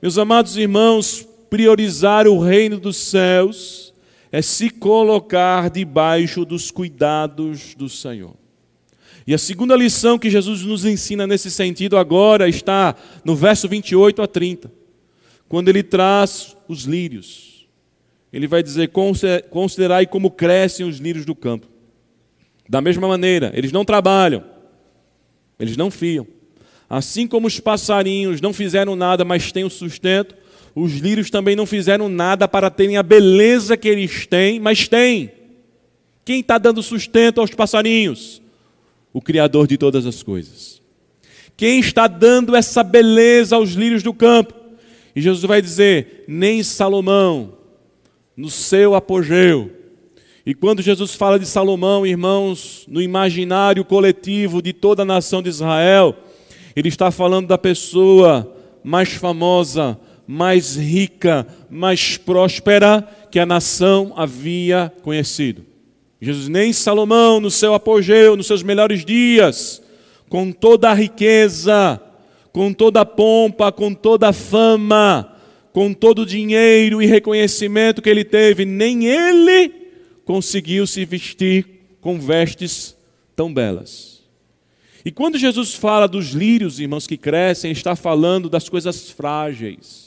Meus 0.00 0.18
amados 0.18 0.56
irmãos, 0.56 1.26
priorizar 1.48 2.26
o 2.26 2.38
reino 2.38 2.78
dos 2.78 2.96
céus 2.96 3.94
é 4.30 4.42
se 4.42 4.68
colocar 4.68 5.70
debaixo 5.70 6.44
dos 6.44 6.70
cuidados 6.70 7.74
do 7.74 7.88
Senhor. 7.88 8.34
E 9.26 9.32
a 9.32 9.38
segunda 9.38 9.76
lição 9.76 10.18
que 10.18 10.28
Jesus 10.28 10.62
nos 10.62 10.84
ensina 10.84 11.26
nesse 11.26 11.50
sentido 11.50 11.96
agora 11.96 12.48
está 12.48 12.94
no 13.24 13.34
verso 13.34 13.68
28 13.68 14.20
a 14.20 14.26
30, 14.26 14.70
quando 15.48 15.68
ele 15.68 15.82
traz 15.82 16.56
os 16.68 16.82
lírios. 16.82 17.53
Ele 18.34 18.48
vai 18.48 18.64
dizer: 18.64 18.90
Considerai 19.48 20.06
como 20.06 20.28
crescem 20.28 20.84
os 20.84 20.98
lírios 20.98 21.24
do 21.24 21.36
campo. 21.36 21.68
Da 22.68 22.80
mesma 22.80 23.06
maneira, 23.06 23.52
eles 23.54 23.70
não 23.70 23.84
trabalham, 23.84 24.42
eles 25.56 25.76
não 25.76 25.88
fiam. 25.88 26.26
Assim 26.90 27.28
como 27.28 27.46
os 27.46 27.60
passarinhos 27.60 28.40
não 28.40 28.52
fizeram 28.52 28.96
nada, 28.96 29.24
mas 29.24 29.52
têm 29.52 29.62
o 29.62 29.70
sustento, 29.70 30.34
os 30.74 30.94
lírios 30.94 31.30
também 31.30 31.54
não 31.54 31.64
fizeram 31.64 32.08
nada 32.08 32.48
para 32.48 32.70
terem 32.70 32.96
a 32.96 33.04
beleza 33.04 33.76
que 33.76 33.88
eles 33.88 34.26
têm, 34.26 34.58
mas 34.58 34.88
têm. 34.88 35.30
Quem 36.24 36.40
está 36.40 36.58
dando 36.58 36.82
sustento 36.82 37.40
aos 37.40 37.50
passarinhos? 37.50 38.42
O 39.12 39.22
Criador 39.22 39.68
de 39.68 39.78
todas 39.78 40.06
as 40.06 40.24
coisas. 40.24 40.82
Quem 41.56 41.78
está 41.78 42.08
dando 42.08 42.56
essa 42.56 42.82
beleza 42.82 43.54
aos 43.54 43.74
lírios 43.74 44.02
do 44.02 44.12
campo? 44.12 44.54
E 45.14 45.20
Jesus 45.22 45.44
vai 45.44 45.62
dizer: 45.62 46.24
nem 46.26 46.64
Salomão, 46.64 47.63
no 48.36 48.50
seu 48.50 48.94
apogeu. 48.94 49.70
E 50.46 50.54
quando 50.54 50.82
Jesus 50.82 51.14
fala 51.14 51.38
de 51.38 51.46
Salomão, 51.46 52.06
irmãos, 52.06 52.84
no 52.86 53.00
imaginário 53.00 53.84
coletivo 53.84 54.60
de 54.60 54.72
toda 54.72 55.02
a 55.02 55.06
nação 55.06 55.42
de 55.42 55.48
Israel, 55.48 56.14
ele 56.76 56.88
está 56.88 57.10
falando 57.10 57.46
da 57.46 57.56
pessoa 57.56 58.52
mais 58.82 59.14
famosa, 59.14 59.98
mais 60.26 60.76
rica, 60.76 61.46
mais 61.70 62.18
próspera 62.18 63.08
que 63.30 63.38
a 63.38 63.46
nação 63.46 64.12
havia 64.16 64.92
conhecido. 65.02 65.64
Jesus, 66.20 66.48
nem 66.48 66.72
Salomão, 66.72 67.40
no 67.40 67.50
seu 67.50 67.74
apogeu, 67.74 68.36
nos 68.36 68.46
seus 68.46 68.62
melhores 68.62 69.04
dias, 69.04 69.82
com 70.28 70.52
toda 70.52 70.90
a 70.90 70.94
riqueza, 70.94 72.00
com 72.52 72.72
toda 72.72 73.00
a 73.00 73.06
pompa, 73.06 73.72
com 73.72 73.92
toda 73.94 74.28
a 74.28 74.32
fama, 74.32 75.33
com 75.74 75.92
todo 75.92 76.20
o 76.20 76.26
dinheiro 76.26 77.02
e 77.02 77.06
reconhecimento 77.06 78.00
que 78.00 78.08
ele 78.08 78.24
teve, 78.24 78.64
nem 78.64 79.06
ele 79.06 79.70
conseguiu 80.24 80.86
se 80.86 81.04
vestir 81.04 81.66
com 82.00 82.18
vestes 82.18 82.96
tão 83.34 83.52
belas. 83.52 84.22
E 85.04 85.10
quando 85.10 85.36
Jesus 85.36 85.74
fala 85.74 86.06
dos 86.06 86.28
lírios, 86.30 86.80
irmãos, 86.80 87.06
que 87.06 87.18
crescem, 87.18 87.72
está 87.72 87.94
falando 87.94 88.48
das 88.48 88.68
coisas 88.68 89.10
frágeis 89.10 90.04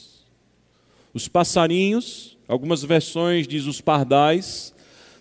os 1.14 1.28
passarinhos, 1.28 2.38
algumas 2.48 2.84
versões 2.84 3.48
diz 3.48 3.66
os 3.66 3.82
pardais, 3.82 4.74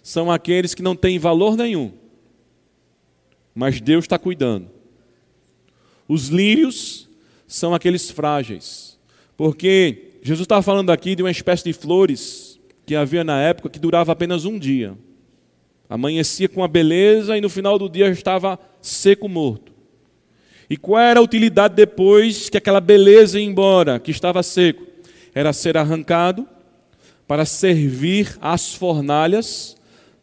são 0.03 0.31
aqueles 0.31 0.75
que 0.75 0.83
não 0.83 0.95
têm 0.95 1.19
valor 1.19 1.57
nenhum, 1.57 1.93
mas 3.55 3.81
Deus 3.81 4.05
está 4.05 4.19
cuidando. 4.19 4.71
Os 6.07 6.29
lírios 6.29 7.09
são 7.49 7.75
aqueles 7.75 8.11
frágeis, 8.11 8.97
porque 9.37 10.16
Jesus 10.27 10.45
estava 10.45 10.63
falando 10.63 10.91
aqui 10.91 11.15
de 11.15 11.23
uma 11.23 11.31
espécie 11.31 11.65
de 11.65 11.73
flores 11.73 12.59
que 12.85 12.97
havia 12.97 13.23
na 13.23 13.41
época 13.41 13.71
que 13.71 13.79
durava 13.79 14.13
apenas 14.13 14.45
um 14.45 14.59
dia. 14.59 14.95
Amanhecia 15.89 16.49
com 16.49 16.65
a 16.65 16.69
beleza 16.69 17.37
e 17.37 17.41
no 17.41 17.49
final 17.49 17.79
do 17.79 17.89
dia 17.89 18.09
estava 18.09 18.59
seco, 18.81 19.29
morto. 19.29 19.73
E 20.69 20.77
qual 20.77 21.01
era 21.01 21.21
a 21.21 21.23
utilidade 21.23 21.75
depois 21.75 22.49
que 22.49 22.59
aquela 22.59 22.81
beleza 22.81 23.39
ia 23.39 23.47
embora, 23.47 24.01
que 24.01 24.11
estava 24.11 24.43
seco? 24.43 24.85
era 25.37 25.53
ser 25.53 25.77
arrancado 25.77 26.49
para 27.29 27.45
servir 27.45 28.39
as 28.41 28.75
fornalhas, 28.75 29.77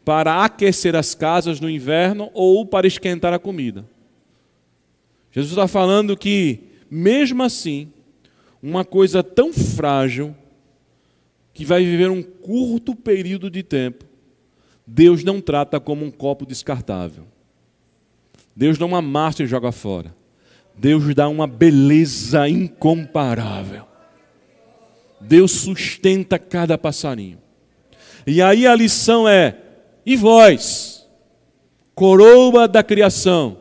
para 0.04 0.44
aquecer 0.44 0.96
as 0.96 1.14
casas 1.14 1.60
no 1.60 1.70
inverno 1.70 2.30
ou 2.34 2.66
para 2.66 2.88
esquentar 2.88 3.32
a 3.32 3.38
comida. 3.38 3.86
Jesus 5.30 5.52
está 5.52 5.68
falando 5.68 6.16
que, 6.16 6.64
mesmo 6.90 7.44
assim, 7.44 7.92
uma 8.64 8.82
coisa 8.82 9.22
tão 9.22 9.52
frágil, 9.52 10.34
que 11.52 11.66
vai 11.66 11.84
viver 11.84 12.10
um 12.10 12.22
curto 12.22 12.96
período 12.96 13.50
de 13.50 13.62
tempo, 13.62 14.06
Deus 14.86 15.22
não 15.22 15.38
trata 15.38 15.78
como 15.78 16.02
um 16.02 16.10
copo 16.10 16.46
descartável. 16.46 17.26
Deus 18.56 18.78
não 18.78 18.96
amassa 18.96 19.42
e 19.42 19.46
joga 19.46 19.70
fora. 19.70 20.16
Deus 20.74 21.14
dá 21.14 21.28
uma 21.28 21.46
beleza 21.46 22.48
incomparável. 22.48 23.84
Deus 25.20 25.52
sustenta 25.52 26.38
cada 26.38 26.78
passarinho. 26.78 27.38
E 28.26 28.40
aí 28.40 28.66
a 28.66 28.74
lição 28.74 29.28
é: 29.28 29.58
e 30.06 30.16
vós, 30.16 31.06
coroa 31.94 32.66
da 32.66 32.82
criação, 32.82 33.58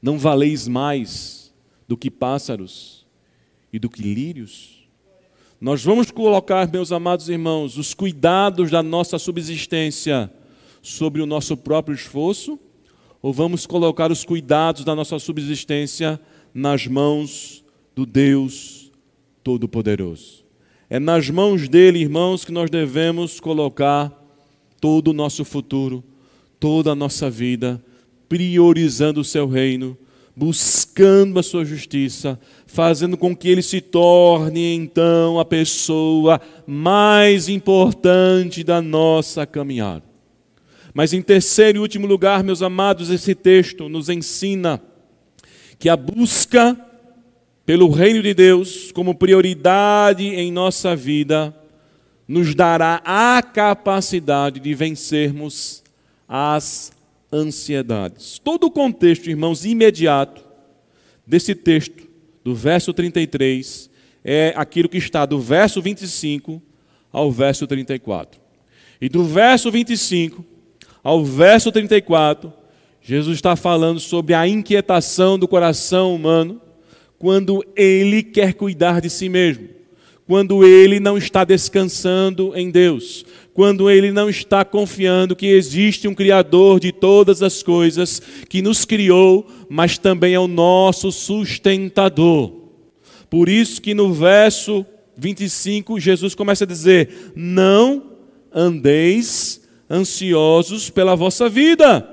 não 0.00 0.18
valeis 0.18 0.66
mais 0.66 1.52
do 1.86 1.96
que 1.96 2.10
pássaros 2.10 3.01
e 3.72 3.78
do 3.78 3.88
que 3.88 4.02
lírios? 4.02 4.82
Nós 5.60 5.82
vamos 5.84 6.10
colocar, 6.10 6.70
meus 6.70 6.90
amados 6.90 7.28
irmãos, 7.28 7.78
os 7.78 7.94
cuidados 7.94 8.70
da 8.70 8.82
nossa 8.82 9.18
subsistência 9.18 10.30
sobre 10.82 11.22
o 11.22 11.26
nosso 11.26 11.56
próprio 11.56 11.94
esforço, 11.94 12.58
ou 13.22 13.32
vamos 13.32 13.64
colocar 13.64 14.10
os 14.10 14.24
cuidados 14.24 14.84
da 14.84 14.94
nossa 14.94 15.18
subsistência 15.20 16.20
nas 16.52 16.86
mãos 16.88 17.64
do 17.94 18.04
Deus 18.04 18.90
Todo-Poderoso? 19.44 20.44
É 20.90 20.98
nas 20.98 21.30
mãos 21.30 21.68
dele, 21.68 22.00
irmãos, 22.00 22.44
que 22.44 22.52
nós 22.52 22.68
devemos 22.68 23.38
colocar 23.38 24.12
todo 24.80 25.08
o 25.08 25.14
nosso 25.14 25.44
futuro, 25.44 26.02
toda 26.58 26.90
a 26.90 26.94
nossa 26.96 27.30
vida, 27.30 27.82
priorizando 28.28 29.20
o 29.20 29.24
seu 29.24 29.46
reino, 29.46 29.96
buscando 30.34 31.38
a 31.38 31.42
sua 31.42 31.64
justiça, 31.64 32.38
fazendo 32.66 33.16
com 33.16 33.36
que 33.36 33.48
ele 33.48 33.62
se 33.62 33.80
torne 33.80 34.74
então 34.74 35.38
a 35.38 35.44
pessoa 35.44 36.40
mais 36.66 37.48
importante 37.48 38.64
da 38.64 38.80
nossa 38.80 39.46
caminhada. 39.46 40.04
Mas 40.94 41.12
em 41.12 41.22
terceiro 41.22 41.78
e 41.78 41.80
último 41.80 42.06
lugar, 42.06 42.42
meus 42.42 42.62
amados, 42.62 43.10
esse 43.10 43.34
texto 43.34 43.88
nos 43.88 44.08
ensina 44.08 44.82
que 45.78 45.88
a 45.88 45.96
busca 45.96 46.78
pelo 47.64 47.88
reino 47.90 48.22
de 48.22 48.34
Deus 48.34 48.90
como 48.92 49.14
prioridade 49.14 50.26
em 50.26 50.50
nossa 50.50 50.96
vida, 50.96 51.54
nos 52.26 52.54
dará 52.54 53.00
a 53.04 53.42
capacidade 53.42 54.58
de 54.58 54.74
vencermos 54.74 55.82
as 56.28 56.92
ansiedades. 57.32 58.38
Todo 58.38 58.64
o 58.64 58.70
contexto, 58.70 59.28
irmãos, 59.28 59.64
imediato 59.64 60.44
desse 61.26 61.54
texto, 61.54 62.08
do 62.44 62.54
verso 62.54 62.92
33, 62.92 63.90
é 64.24 64.52
aquilo 64.56 64.88
que 64.88 64.98
está 64.98 65.24
do 65.24 65.38
verso 65.40 65.80
25 65.80 66.60
ao 67.12 67.30
verso 67.30 67.66
34. 67.66 68.40
E 69.00 69.08
do 69.08 69.24
verso 69.24 69.70
25 69.70 70.44
ao 71.02 71.24
verso 71.24 71.72
34, 71.72 72.52
Jesus 73.00 73.38
está 73.38 73.56
falando 73.56 73.98
sobre 73.98 74.34
a 74.34 74.46
inquietação 74.46 75.38
do 75.38 75.48
coração 75.48 76.14
humano 76.14 76.60
quando 77.18 77.64
ele 77.76 78.22
quer 78.22 78.54
cuidar 78.54 79.00
de 79.00 79.10
si 79.10 79.28
mesmo, 79.28 79.68
quando 80.26 80.64
ele 80.64 81.00
não 81.00 81.18
está 81.18 81.44
descansando 81.44 82.52
em 82.56 82.70
Deus, 82.70 83.24
quando 83.54 83.90
ele 83.90 84.10
não 84.10 84.30
está 84.30 84.64
confiando 84.64 85.36
que 85.36 85.46
existe 85.46 86.08
um 86.08 86.14
Criador 86.14 86.80
de 86.80 86.90
todas 86.90 87.42
as 87.42 87.62
coisas, 87.62 88.20
que 88.48 88.62
nos 88.62 88.84
criou, 88.84 89.46
mas 89.68 89.98
também 89.98 90.34
é 90.34 90.40
o 90.40 90.48
nosso 90.48 91.12
sustentador. 91.12 92.52
Por 93.28 93.48
isso 93.48 93.80
que 93.80 93.94
no 93.94 94.12
verso 94.12 94.84
25 95.16 96.00
Jesus 96.00 96.34
começa 96.34 96.64
a 96.64 96.66
dizer: 96.66 97.32
Não 97.34 98.12
andeis 98.52 99.62
ansiosos 99.90 100.88
pela 100.90 101.14
vossa 101.14 101.48
vida. 101.48 102.08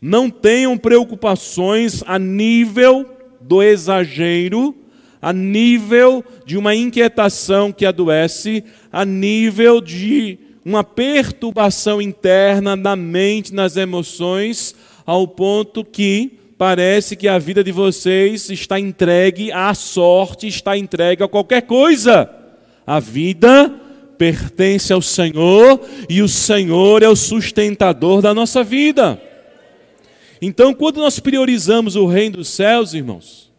Não 0.00 0.30
tenham 0.30 0.78
preocupações 0.78 2.02
a 2.06 2.18
nível 2.18 3.06
do 3.40 3.62
exagero, 3.62 4.74
a 5.20 5.32
nível 5.32 6.24
de 6.46 6.56
uma 6.56 6.74
inquietação 6.74 7.72
que 7.72 7.84
adoece, 7.84 8.64
a 8.90 9.04
nível 9.04 9.80
de 9.80 10.38
uma 10.64 10.84
perturbação 10.84 12.00
interna 12.00 12.76
na 12.76 12.96
mente, 12.96 13.54
nas 13.54 13.76
emoções, 13.76 14.74
ao 15.04 15.26
ponto 15.26 15.84
que 15.84 16.38
parece 16.56 17.16
que 17.16 17.26
a 17.26 17.38
vida 17.38 17.64
de 17.64 17.72
vocês 17.72 18.50
está 18.50 18.78
entregue 18.78 19.50
à 19.50 19.72
sorte, 19.74 20.46
está 20.46 20.76
entregue 20.76 21.22
a 21.22 21.28
qualquer 21.28 21.62
coisa. 21.62 22.30
A 22.86 23.00
vida 23.00 23.74
pertence 24.18 24.92
ao 24.92 25.00
Senhor 25.00 25.80
e 26.08 26.20
o 26.20 26.28
Senhor 26.28 27.02
é 27.02 27.08
o 27.08 27.16
sustentador 27.16 28.20
da 28.20 28.34
nossa 28.34 28.62
vida. 28.62 29.20
Então, 30.42 30.74
quando 30.74 30.98
nós 30.98 31.18
priorizamos 31.18 31.96
o 31.96 32.06
reino 32.06 32.36
dos 32.36 32.48
céus, 32.48 32.94
irmãos, 32.94 33.49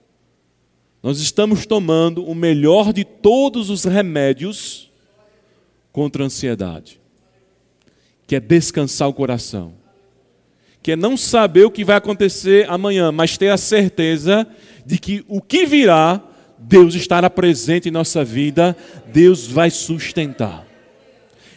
nós 1.04 1.20
estamos 1.20 1.66
tomando 1.66 2.24
o 2.24 2.36
melhor 2.36 2.94
de 2.94 3.04
todos 3.04 3.70
os 3.70 3.86
remédios 3.86 4.92
contra 5.92 6.24
a 6.24 6.28
ansiedade, 6.28 7.00
que 8.28 8.36
é 8.36 8.40
descansar 8.40 9.10
o 9.10 9.14
coração, 9.14 9.74
que 10.82 10.92
é 10.92 10.96
não 10.96 11.18
saber 11.18 11.66
o 11.66 11.72
que 11.72 11.84
vai 11.84 11.96
acontecer 11.96 12.70
amanhã, 12.70 13.12
mas 13.12 13.38
ter 13.38 13.50
a 13.50 13.58
certeza 13.58 14.48
de 14.86 15.00
que 15.00 15.26
o 15.28 15.42
que 15.42 15.66
virá, 15.66 16.22
Deus 16.58 16.94
estará 16.94 17.30
presente 17.30 17.90
em 17.90 17.92
nossa 17.92 18.24
vida, 18.24 18.78
Deus 19.08 19.48
vai 19.48 19.72
sustentar. 19.72 20.68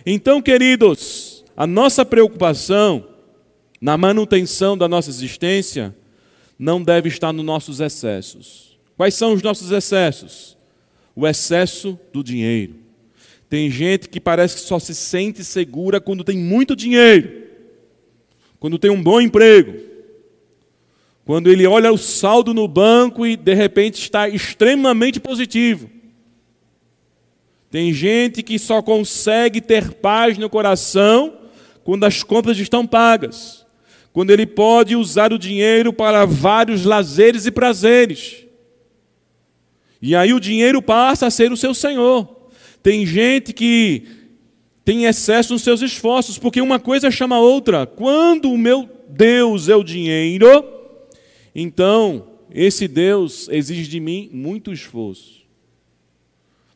Então, 0.06 0.40
queridos, 0.40 1.44
a 1.54 1.66
nossa 1.66 2.04
preocupação 2.04 3.06
na 3.80 3.98
manutenção 3.98 4.76
da 4.76 4.88
nossa 4.88 5.10
existência 5.10 5.94
não 6.58 6.82
deve 6.82 7.10
estar 7.10 7.32
nos 7.32 7.44
nossos 7.44 7.80
excessos 7.80 8.73
Quais 8.96 9.14
são 9.14 9.32
os 9.32 9.42
nossos 9.42 9.70
excessos? 9.70 10.56
O 11.14 11.26
excesso 11.26 11.98
do 12.12 12.22
dinheiro. 12.22 12.74
Tem 13.48 13.70
gente 13.70 14.08
que 14.08 14.20
parece 14.20 14.56
que 14.56 14.60
só 14.62 14.78
se 14.78 14.94
sente 14.94 15.44
segura 15.44 16.00
quando 16.00 16.24
tem 16.24 16.36
muito 16.36 16.74
dinheiro, 16.74 17.44
quando 18.58 18.78
tem 18.78 18.90
um 18.90 19.02
bom 19.02 19.20
emprego, 19.20 19.78
quando 21.24 21.50
ele 21.50 21.66
olha 21.66 21.92
o 21.92 21.98
saldo 21.98 22.52
no 22.52 22.66
banco 22.66 23.26
e 23.26 23.36
de 23.36 23.54
repente 23.54 24.00
está 24.00 24.28
extremamente 24.28 25.20
positivo. 25.20 25.88
Tem 27.70 27.92
gente 27.92 28.42
que 28.42 28.58
só 28.58 28.80
consegue 28.82 29.60
ter 29.60 29.94
paz 29.94 30.38
no 30.38 30.48
coração 30.48 31.36
quando 31.82 32.04
as 32.04 32.22
contas 32.22 32.58
estão 32.58 32.86
pagas, 32.86 33.66
quando 34.12 34.30
ele 34.30 34.46
pode 34.46 34.96
usar 34.96 35.32
o 35.32 35.38
dinheiro 35.38 35.92
para 35.92 36.24
vários 36.24 36.84
lazeres 36.84 37.46
e 37.46 37.50
prazeres. 37.50 38.44
E 40.06 40.14
aí 40.14 40.34
o 40.34 40.38
dinheiro 40.38 40.82
passa 40.82 41.26
a 41.26 41.30
ser 41.30 41.50
o 41.50 41.56
seu 41.56 41.72
senhor. 41.72 42.50
Tem 42.82 43.06
gente 43.06 43.54
que 43.54 44.06
tem 44.84 45.06
excesso 45.06 45.54
nos 45.54 45.62
seus 45.62 45.80
esforços, 45.80 46.36
porque 46.36 46.60
uma 46.60 46.78
coisa 46.78 47.10
chama 47.10 47.36
a 47.36 47.40
outra. 47.40 47.86
Quando 47.86 48.52
o 48.52 48.58
meu 48.58 48.86
Deus 49.08 49.70
é 49.70 49.74
o 49.74 49.82
dinheiro, 49.82 50.46
então 51.54 52.32
esse 52.50 52.86
Deus 52.86 53.48
exige 53.48 53.88
de 53.88 53.98
mim 53.98 54.28
muito 54.30 54.74
esforço. 54.74 55.46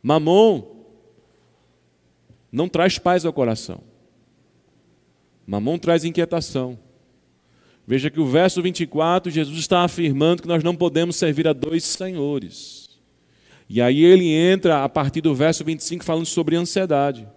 Mamon 0.03 0.63
não 2.51 2.67
traz 2.67 2.99
paz 2.99 3.27
ao 3.27 3.33
coração. 3.35 3.83
Mamon 5.47 5.77
traz 5.77 6.03
inquietação. 6.03 6.79
Veja 7.87 8.09
que 8.09 8.21
o 8.21 8.27
verso 8.27 8.63
24, 8.63 9.31
Jesus 9.31 9.59
está 9.59 9.83
afirmando 9.83 10.41
que 10.41 10.49
nós 10.49 10.65
não 10.65 10.75
podemos 10.75 11.17
servir 11.17 11.47
a 11.47 11.53
dois 11.53 11.85
senhores. 11.85 12.88
E 13.69 13.83
aí 13.83 14.03
ele 14.03 14.33
entra 14.33 14.83
a 14.83 14.89
partir 14.89 15.21
do 15.21 15.35
verso 15.35 15.65
25 15.65 16.05
falando 16.05 16.27
sobre 16.27 16.57
ansiedade. 16.57 17.29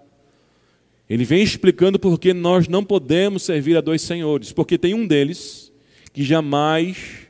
Ele 1.09 1.25
vem 1.25 1.43
explicando 1.43 1.99
por 1.99 2.17
que 2.17 2.33
nós 2.33 2.69
não 2.69 2.85
podemos 2.85 3.43
servir 3.43 3.75
a 3.75 3.81
dois 3.81 4.01
senhores, 4.01 4.53
porque 4.53 4.77
tem 4.77 4.93
um 4.93 5.05
deles 5.05 5.71
que 6.13 6.23
jamais 6.23 7.27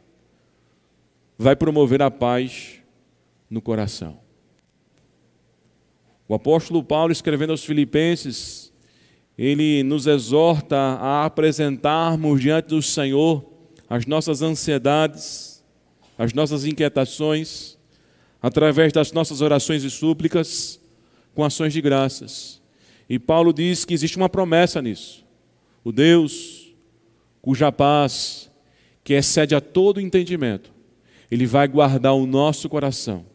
vai 1.36 1.56
promover 1.56 2.02
a 2.02 2.12
paz 2.12 2.76
no 3.50 3.60
coração. 3.60 4.20
O 6.28 6.36
apóstolo 6.36 6.84
Paulo, 6.84 7.12
escrevendo 7.12 7.50
aos 7.50 7.66
Filipenses, 7.66 8.72
ele 9.36 9.82
nos 9.82 10.06
exorta 10.06 10.78
a 10.78 11.26
apresentarmos 11.26 12.40
diante 12.40 12.68
do 12.68 12.82
Senhor 12.82 13.44
as 13.90 14.06
nossas 14.06 14.44
ansiedades, 14.44 15.66
as 16.18 16.34
nossas 16.34 16.66
inquietações, 16.66 17.78
através 18.42 18.92
das 18.92 19.12
nossas 19.12 19.42
orações 19.42 19.84
e 19.84 19.90
súplicas, 19.90 20.80
com 21.34 21.44
ações 21.44 21.74
de 21.74 21.82
graças. 21.82 22.62
E 23.10 23.20
Paulo 23.20 23.54
diz 23.54 23.86
que 23.86 23.94
existe 23.94 24.18
uma 24.18 24.30
promessa 24.30 24.82
nisso. 24.82 25.26
O 25.84 25.92
Deus 25.92 26.62
cuja 27.42 27.72
paz, 27.72 28.50
que 29.04 29.14
excede 29.14 29.56
a 29.56 29.62
todo 29.62 30.00
entendimento, 30.00 30.72
Ele 31.30 31.46
vai 31.46 31.68
guardar 31.68 32.14
o 32.14 32.26
nosso 32.26 32.70
coração, 32.70 33.26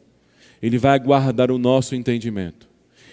Ele 0.63 0.79
vai 0.79 0.99
guardar 0.99 1.51
o 1.51 1.59
nosso 1.59 1.95
entendimento, 1.95 2.69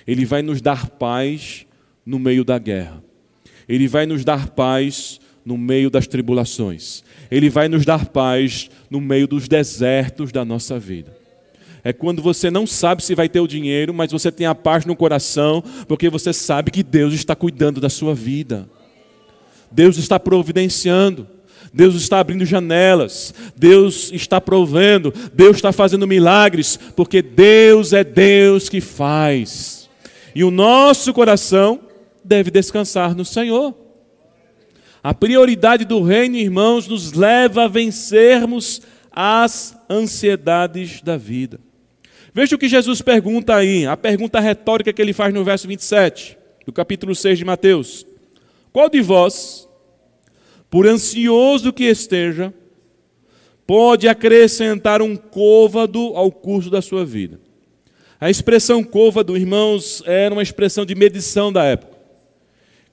Ele 0.06 0.26
vai 0.26 0.41
nos 0.41 0.62
dar 0.62 0.89
paz 0.89 1.66
no 2.06 2.20
meio 2.20 2.44
da 2.44 2.60
guerra, 2.60 3.04
Ele 3.68 3.88
vai 3.88 4.06
nos 4.06 4.24
dar 4.24 4.50
paz 4.50 5.20
no 5.44 5.58
meio 5.58 5.89
das 5.89 6.06
tribulações, 6.06 7.04
Ele 7.32 7.50
vai 7.50 7.68
nos 7.68 7.86
dar 7.86 8.08
paz 8.08 8.70
no 8.89 9.02
meio 9.02 9.28
dos 9.28 9.48
desertos 9.48 10.32
da 10.32 10.46
nossa 10.46 10.78
vida. 10.80 11.22
É 11.84 11.91
quando 11.91 12.21
você 12.21 12.49
não 12.49 12.65
sabe 12.65 13.03
se 13.03 13.13
vai 13.13 13.27
ter 13.27 13.41
o 13.41 13.47
dinheiro, 13.47 13.93
mas 13.93 14.11
você 14.11 14.31
tem 14.31 14.47
a 14.47 14.55
paz 14.55 14.86
no 14.86 14.95
coração, 14.95 15.63
porque 15.88 16.09
você 16.09 16.31
sabe 16.31 16.71
que 16.71 16.81
Deus 16.81 17.13
está 17.13 17.36
cuidando 17.36 17.81
da 17.81 17.89
sua 17.89 18.15
vida. 18.15 18.69
Deus 19.71 19.97
está 19.97 20.19
providenciando. 20.19 21.27
Deus 21.73 21.95
está 21.95 22.19
abrindo 22.19 22.45
janelas, 22.45 23.34
Deus 23.55 24.11
está 24.13 24.39
provendo, 24.39 25.11
Deus 25.34 25.55
está 25.55 25.71
fazendo 25.71 26.05
milagres, 26.05 26.77
porque 26.95 27.19
Deus 27.19 27.93
é 27.93 28.03
Deus 28.03 28.69
que 28.69 28.79
faz. 28.79 29.89
E 30.36 30.43
o 30.43 30.51
nosso 30.51 31.11
coração 31.11 31.79
deve 32.23 32.51
descansar 32.51 33.15
no 33.15 33.25
Senhor. 33.25 33.75
A 35.03 35.15
prioridade 35.15 35.84
do 35.84 36.03
reino, 36.03 36.36
irmãos, 36.36 36.88
nos 36.88 37.11
leva 37.11 37.63
a 37.63 37.67
vencermos 37.67 38.81
as 39.11 39.75
ansiedades 39.89 41.01
da 41.01 41.17
vida. 41.17 41.59
Veja 42.36 42.55
o 42.55 42.57
que 42.57 42.67
Jesus 42.67 42.99
pergunta 42.99 43.53
aí, 43.53 43.86
a 43.86 43.95
pergunta 43.95 44.39
retórica 44.39 44.91
que 44.91 44.99
ele 44.99 45.13
faz 45.13 45.31
no 45.31 45.43
verso 45.43 45.67
27, 45.67 46.36
do 46.65 46.73
capítulo 46.73 47.13
6 47.13 47.38
de 47.38 47.45
Mateus. 47.45 48.07
Qual 48.71 48.89
de 48.89 49.01
vós, 49.01 49.69
por 50.67 50.88
ansioso 50.88 51.71
que 51.71 51.84
esteja, 51.84 52.51
pode 53.67 54.07
acrescentar 54.07 54.99
um 54.99 55.15
côvado 55.15 55.99
ao 56.15 56.31
curso 56.31 56.71
da 56.71 56.81
sua 56.81 57.05
vida? 57.05 57.39
A 58.19 58.31
expressão 58.31 58.84
côvado, 58.84 59.38
irmãos, 59.38 60.01
era 60.03 60.34
uma 60.34 60.41
expressão 60.41 60.88
de 60.88 60.95
medição 60.95 61.53
da 61.53 61.63
época, 61.65 61.99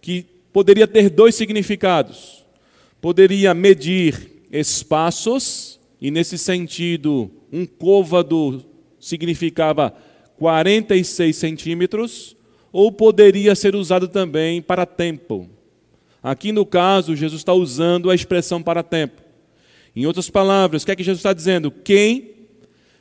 que 0.02 0.26
poderia 0.52 0.86
ter 0.86 1.08
dois 1.08 1.34
significados. 1.34 2.44
Poderia 3.00 3.54
medir 3.54 4.44
espaços, 4.52 5.80
e 5.98 6.10
nesse 6.10 6.36
sentido, 6.36 7.30
um 7.50 7.64
côvado 7.64 8.68
significava 9.00 9.94
46 10.36 11.34
centímetros, 11.34 12.36
ou 12.72 12.92
poderia 12.92 13.54
ser 13.54 13.74
usado 13.74 14.06
também 14.06 14.62
para 14.62 14.86
tempo. 14.86 15.48
Aqui 16.22 16.52
no 16.52 16.66
caso, 16.66 17.16
Jesus 17.16 17.40
está 17.40 17.52
usando 17.52 18.10
a 18.10 18.14
expressão 18.14 18.62
para 18.62 18.82
tempo. 18.82 19.22
Em 19.96 20.06
outras 20.06 20.30
palavras, 20.30 20.82
o 20.82 20.86
que 20.86 20.92
é 20.92 20.96
que 20.96 21.02
Jesus 21.02 21.18
está 21.18 21.32
dizendo? 21.32 21.70
Quem, 21.70 22.30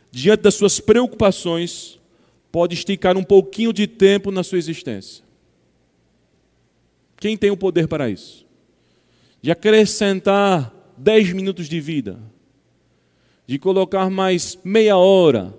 diante 0.10 0.42
das 0.42 0.56
suas 0.56 0.80
preocupações, 0.80 2.00
pode 2.52 2.74
esticar 2.74 3.18
um 3.18 3.24
pouquinho 3.24 3.72
de 3.72 3.86
tempo 3.86 4.32
na 4.32 4.44
sua 4.44 4.58
existência? 4.58 5.24
Quem 7.18 7.38
tem 7.38 7.52
o 7.52 7.58
poder 7.58 7.88
para 7.88 8.10
isso? 8.10 8.46
De 9.42 9.52
acrescentar 9.52 10.74
10 10.98 11.34
minutos 11.34 11.68
de 11.68 11.80
vida, 11.80 12.20
de 13.46 13.60
colocar 13.60 14.10
mais 14.10 14.58
meia 14.64 14.98
hora. 14.98 15.54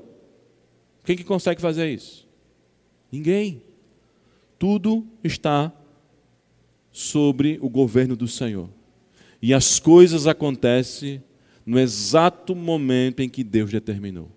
Quem 1.04 1.16
que 1.16 1.24
consegue 1.24 1.60
fazer 1.60 1.90
isso? 1.90 2.28
Ninguém. 3.10 3.62
Tudo 4.58 5.06
está 5.24 5.72
sobre 6.92 7.58
o 7.62 7.68
governo 7.68 8.16
do 8.16 8.28
Senhor. 8.28 8.68
E 9.40 9.54
as 9.54 9.78
coisas 9.78 10.26
acontecem 10.26 11.22
no 11.64 11.78
exato 11.78 12.54
momento 12.54 13.20
em 13.20 13.28
que 13.28 13.42
Deus 13.42 13.70
determinou. 13.70 14.30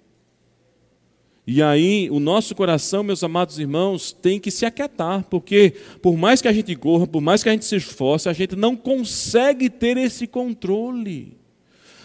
E 1.45 1.61
aí, 1.61 2.09
o 2.09 2.21
nosso 2.21 2.55
coração, 2.55 3.03
meus 3.03 3.21
amados 3.21 3.59
irmãos, 3.59 4.13
tem 4.13 4.39
que 4.39 4.49
se 4.49 4.65
aquietar, 4.65 5.25
porque 5.29 5.73
por 6.01 6.15
mais 6.15 6.41
que 6.41 6.47
a 6.47 6.53
gente 6.53 6.73
corra, 6.73 7.05
por 7.05 7.21
mais 7.21 7.43
que 7.43 7.49
a 7.49 7.51
gente 7.51 7.65
se 7.65 7.75
esforce, 7.75 8.29
a 8.29 8.33
gente 8.33 8.55
não 8.55 8.77
consegue 8.77 9.69
ter 9.69 9.97
esse 9.97 10.25
controle. 10.25 11.37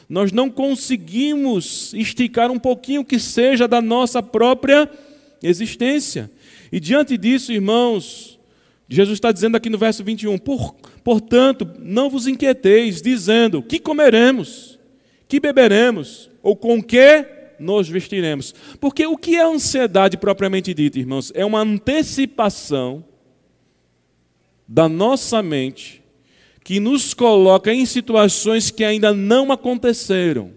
Nós 0.09 0.33
não 0.33 0.49
conseguimos 0.49 1.93
esticar 1.93 2.51
um 2.51 2.59
pouquinho 2.59 3.05
que 3.05 3.19
seja 3.19 3.69
da 3.69 3.83
nossa 3.83 4.23
própria 4.23 4.91
existência. 5.43 6.31
E 6.73 6.81
diante 6.81 7.19
disso, 7.19 7.53
irmãos, 7.53 8.39
Jesus 8.89 9.17
está 9.17 9.31
dizendo 9.31 9.57
aqui 9.57 9.69
no 9.69 9.77
verso 9.77 10.03
21, 10.03 10.39
Por, 10.39 10.75
portanto, 11.05 11.69
não 11.79 12.09
vos 12.09 12.27
inquieteis, 12.27 13.03
dizendo, 13.03 13.63
que 13.63 13.79
comeremos, 13.79 14.79
que 15.29 15.39
beberemos, 15.39 16.31
ou 16.43 16.57
com 16.57 16.83
que 16.83 17.27
nos 17.59 17.89
vestiremos. 17.89 18.55
Porque 18.81 19.07
o 19.07 19.17
que 19.17 19.37
é 19.37 19.45
ansiedade 19.45 20.17
propriamente 20.17 20.73
dita, 20.73 20.99
irmãos? 20.99 21.31
É 21.35 21.45
uma 21.45 21.61
antecipação 21.61 23.05
da 24.67 24.89
nossa 24.89 25.43
mente 25.43 25.98
que 26.69 26.81
nos 26.81 27.15
coloca 27.15 27.73
em 27.73 27.87
situações 27.87 28.71
que 28.71 28.85
ainda 28.85 29.15
não 29.15 29.51
aconteceram. 29.51 30.53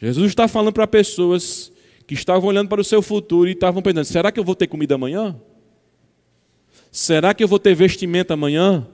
Jesus 0.00 0.28
está 0.28 0.46
falando 0.46 0.72
para 0.72 0.86
pessoas 0.86 1.72
que 2.06 2.14
estavam 2.14 2.48
olhando 2.48 2.68
para 2.68 2.80
o 2.80 2.84
seu 2.84 3.02
futuro 3.02 3.48
e 3.48 3.52
estavam 3.52 3.82
pensando: 3.82 4.04
será 4.04 4.30
que 4.30 4.38
eu 4.38 4.44
vou 4.44 4.54
ter 4.54 4.68
comida 4.68 4.94
amanhã? 4.94 5.34
Será 6.92 7.34
que 7.34 7.42
eu 7.42 7.48
vou 7.48 7.58
ter 7.58 7.74
vestimenta 7.74 8.34
amanhã? 8.34 8.86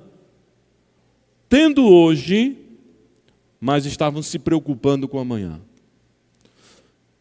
Tendo 1.46 1.86
hoje, 1.86 2.56
mas 3.60 3.84
estavam 3.84 4.22
se 4.22 4.38
preocupando 4.38 5.06
com 5.06 5.18
amanhã. 5.18 5.60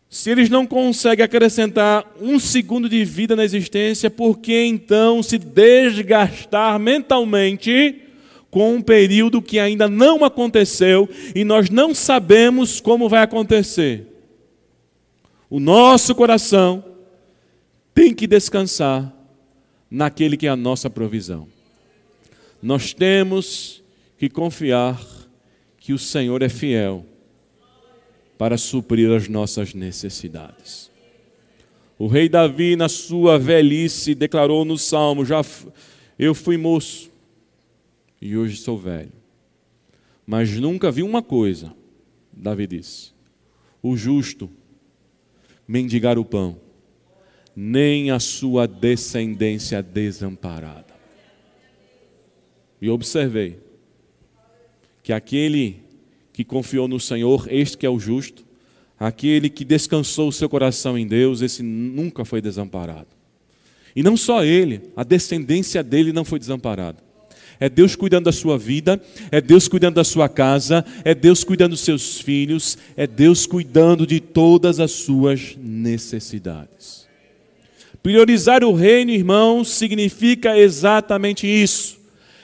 Se 0.09 0.29
eles 0.29 0.49
não 0.49 0.65
conseguem 0.65 1.25
acrescentar 1.25 2.09
um 2.21 2.39
segundo 2.39 2.87
de 2.87 3.03
vida 3.03 3.35
na 3.35 3.43
existência, 3.43 4.09
por 4.09 4.39
que 4.39 4.63
então 4.63 5.21
se 5.21 5.37
desgastar 5.37 6.79
mentalmente 6.79 8.00
com 8.51 8.75
um 8.75 8.81
período 8.81 9.41
que 9.41 9.57
ainda 9.57 9.87
não 9.87 10.25
aconteceu 10.25 11.09
e 11.33 11.45
nós 11.45 11.69
não 11.69 11.95
sabemos 11.95 12.81
como 12.81 13.07
vai 13.07 13.23
acontecer? 13.23 14.05
O 15.49 15.59
nosso 15.59 16.13
coração 16.13 16.83
tem 17.95 18.13
que 18.13 18.27
descansar 18.27 19.11
naquele 19.89 20.35
que 20.35 20.47
é 20.47 20.49
a 20.49 20.55
nossa 20.55 20.89
provisão. 20.89 21.47
Nós 22.61 22.93
temos 22.93 23.81
que 24.17 24.29
confiar 24.29 25.01
que 25.77 25.93
o 25.93 25.97
Senhor 25.97 26.41
é 26.41 26.49
fiel 26.49 27.05
para 28.37 28.57
suprir 28.57 29.11
as 29.11 29.27
nossas 29.27 29.73
necessidades. 29.73 30.91
O 31.97 32.07
rei 32.07 32.27
Davi, 32.27 32.75
na 32.75 32.89
sua 32.89 33.37
velhice, 33.37 34.15
declarou 34.15 34.65
no 34.65 34.77
salmo: 34.77 35.25
Já 35.25 35.41
eu 36.17 36.33
fui 36.33 36.57
moço 36.57 37.10
e 38.21 38.37
hoje 38.37 38.57
sou 38.57 38.77
velho, 38.77 39.11
mas 40.25 40.51
nunca 40.51 40.91
vi 40.91 41.01
uma 41.01 41.23
coisa, 41.23 41.73
Davi 42.31 42.67
disse: 42.67 43.11
o 43.81 43.97
justo 43.97 44.49
mendigar 45.67 46.19
o 46.19 46.25
pão, 46.25 46.59
nem 47.55 48.11
a 48.11 48.19
sua 48.19 48.67
descendência 48.67 49.81
desamparada. 49.81 50.93
E 52.81 52.89
observei 52.89 53.59
que 55.03 55.13
aquele 55.13 55.83
que 56.33 56.43
confiou 56.43 56.87
no 56.87 56.99
Senhor, 56.99 57.47
este 57.49 57.77
que 57.77 57.85
é 57.85 57.89
o 57.89 57.99
justo, 57.99 58.45
aquele 58.99 59.49
que 59.49 59.65
descansou 59.65 60.29
o 60.29 60.33
seu 60.33 60.49
coração 60.49 60.97
em 60.97 61.07
Deus, 61.07 61.41
esse 61.41 61.61
nunca 61.63 62.23
foi 62.23 62.41
desamparado. 62.41 63.07
E 63.95 64.01
não 64.01 64.15
só 64.15 64.43
ele, 64.43 64.91
a 64.95 65.03
descendência 65.03 65.83
dele 65.83 66.13
não 66.13 66.23
foi 66.23 66.39
desamparada. 66.39 67.03
É 67.61 67.69
Deus 67.69 67.95
cuidando 67.95 68.25
da 68.25 68.31
sua 68.31 68.57
vida, 68.57 68.99
é 69.31 69.39
Deus 69.39 69.67
cuidando 69.67 69.93
da 69.93 70.03
sua 70.03 70.27
casa, 70.27 70.83
é 71.05 71.13
Deus 71.13 71.43
cuidando 71.43 71.71
dos 71.71 71.81
seus 71.81 72.19
filhos, 72.19 72.75
é 72.97 73.05
Deus 73.05 73.45
cuidando 73.45 74.07
de 74.07 74.19
todas 74.19 74.79
as 74.79 74.89
suas 74.89 75.55
necessidades. 75.61 77.07
Priorizar 78.01 78.63
o 78.63 78.73
reino, 78.73 79.11
irmãos, 79.11 79.69
significa 79.69 80.57
exatamente 80.57 81.45
isso: 81.45 81.99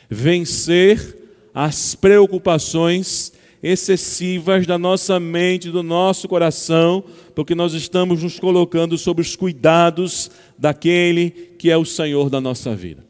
vencer 0.07 1.17
as 1.51 1.95
preocupações 1.95 3.33
excessivas 3.63 4.67
da 4.67 4.77
nossa 4.77 5.19
mente, 5.19 5.71
do 5.71 5.81
nosso 5.81 6.27
coração, 6.27 7.03
porque 7.33 7.55
nós 7.55 7.73
estamos 7.73 8.21
nos 8.21 8.39
colocando 8.39 8.95
sob 8.99 9.19
os 9.19 9.35
cuidados 9.35 10.29
daquele 10.55 11.31
que 11.57 11.71
é 11.71 11.77
o 11.77 11.85
Senhor 11.85 12.29
da 12.29 12.39
nossa 12.39 12.75
vida. 12.75 13.06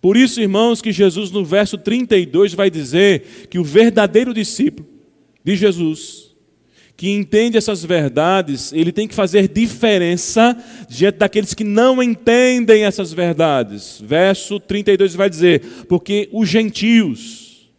Por 0.00 0.16
isso, 0.16 0.40
irmãos, 0.40 0.80
que 0.80 0.92
Jesus 0.92 1.30
no 1.30 1.44
verso 1.44 1.78
32 1.78 2.54
vai 2.54 2.70
dizer 2.70 3.46
que 3.50 3.58
o 3.58 3.64
verdadeiro 3.64 4.32
discípulo 4.32 4.88
de 5.44 5.56
Jesus, 5.56 6.34
que 6.96 7.10
entende 7.10 7.58
essas 7.58 7.84
verdades, 7.84 8.72
ele 8.72 8.90
tem 8.90 9.06
que 9.06 9.14
fazer 9.14 9.48
diferença 9.48 10.56
diante 10.88 11.18
daqueles 11.18 11.52
que 11.54 11.64
não 11.64 12.02
entendem 12.02 12.84
essas 12.84 13.12
verdades. 13.12 14.00
Verso 14.02 14.58
32 14.58 15.14
vai 15.14 15.28
dizer: 15.28 15.60
porque 15.88 16.28
os 16.32 16.48
gentios, 16.48 17.70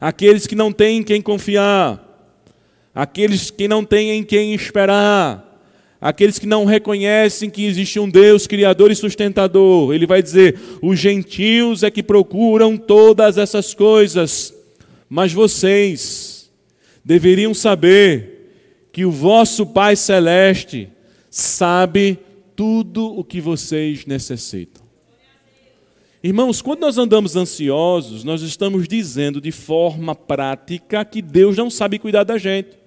aqueles 0.00 0.46
que 0.46 0.54
não 0.54 0.72
têm 0.72 0.98
em 0.98 1.02
quem 1.02 1.20
confiar, 1.20 2.08
aqueles 2.94 3.50
que 3.50 3.66
não 3.66 3.84
têm 3.84 4.10
em 4.10 4.22
quem 4.22 4.54
esperar, 4.54 5.51
aqueles 6.02 6.36
que 6.36 6.46
não 6.46 6.64
reconhecem 6.64 7.48
que 7.48 7.64
existe 7.64 8.00
um 8.00 8.10
Deus 8.10 8.48
criador 8.48 8.90
e 8.90 8.96
sustentador. 8.96 9.94
Ele 9.94 10.06
vai 10.06 10.20
dizer: 10.20 10.58
os 10.82 10.98
gentios 10.98 11.84
é 11.84 11.90
que 11.90 12.02
procuram 12.02 12.76
todas 12.76 13.38
essas 13.38 13.72
coisas, 13.72 14.52
mas 15.08 15.32
vocês 15.32 16.50
deveriam 17.04 17.54
saber 17.54 18.88
que 18.92 19.04
o 19.04 19.10
vosso 19.10 19.64
Pai 19.64 19.94
Celeste 19.94 20.88
sabe 21.30 22.18
tudo 22.56 23.06
o 23.06 23.22
que 23.22 23.40
vocês 23.40 24.04
necessitam. 24.04 24.82
Irmãos, 26.22 26.62
quando 26.62 26.80
nós 26.80 26.98
andamos 26.98 27.34
ansiosos, 27.34 28.22
nós 28.22 28.42
estamos 28.42 28.86
dizendo 28.86 29.40
de 29.40 29.50
forma 29.50 30.14
prática 30.14 31.04
que 31.04 31.20
Deus 31.20 31.56
não 31.56 31.68
sabe 31.68 31.98
cuidar 31.98 32.22
da 32.22 32.38
gente. 32.38 32.78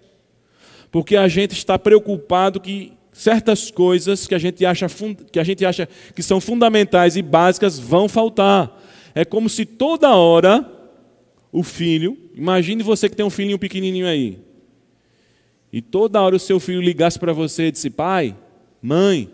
Porque 0.89 1.17
a 1.17 1.27
gente 1.27 1.51
está 1.51 1.77
preocupado 1.77 2.61
que 2.61 2.93
certas 3.15 3.71
coisas 3.71 4.27
que 4.27 4.35
a 4.35 4.37
gente 4.37 4.65
acha 4.65 4.87
que, 5.31 5.39
a 5.39 5.43
gente 5.43 5.65
acha 5.65 5.87
que 6.13 6.21
são 6.21 6.41
fundamentais 6.41 7.15
e 7.15 7.21
básicas 7.21 7.79
vão 7.79 8.09
faltar. 8.09 8.83
É 9.15 9.23
como 9.23 9.47
se 9.47 9.65
toda 9.65 10.13
hora 10.13 10.69
o 11.49 11.63
filho, 11.63 12.17
imagine 12.35 12.83
você 12.83 13.07
que 13.07 13.15
tem 13.15 13.25
um 13.25 13.29
filhinho 13.29 13.57
pequenininho 13.57 14.05
aí, 14.05 14.37
e 15.71 15.81
toda 15.81 16.21
hora 16.21 16.35
o 16.35 16.39
seu 16.39 16.59
filho 16.59 16.81
ligasse 16.81 17.17
para 17.17 17.31
você 17.31 17.67
e 17.67 17.71
disse: 17.71 17.89
Pai, 17.89 18.35
mãe, 18.81 19.29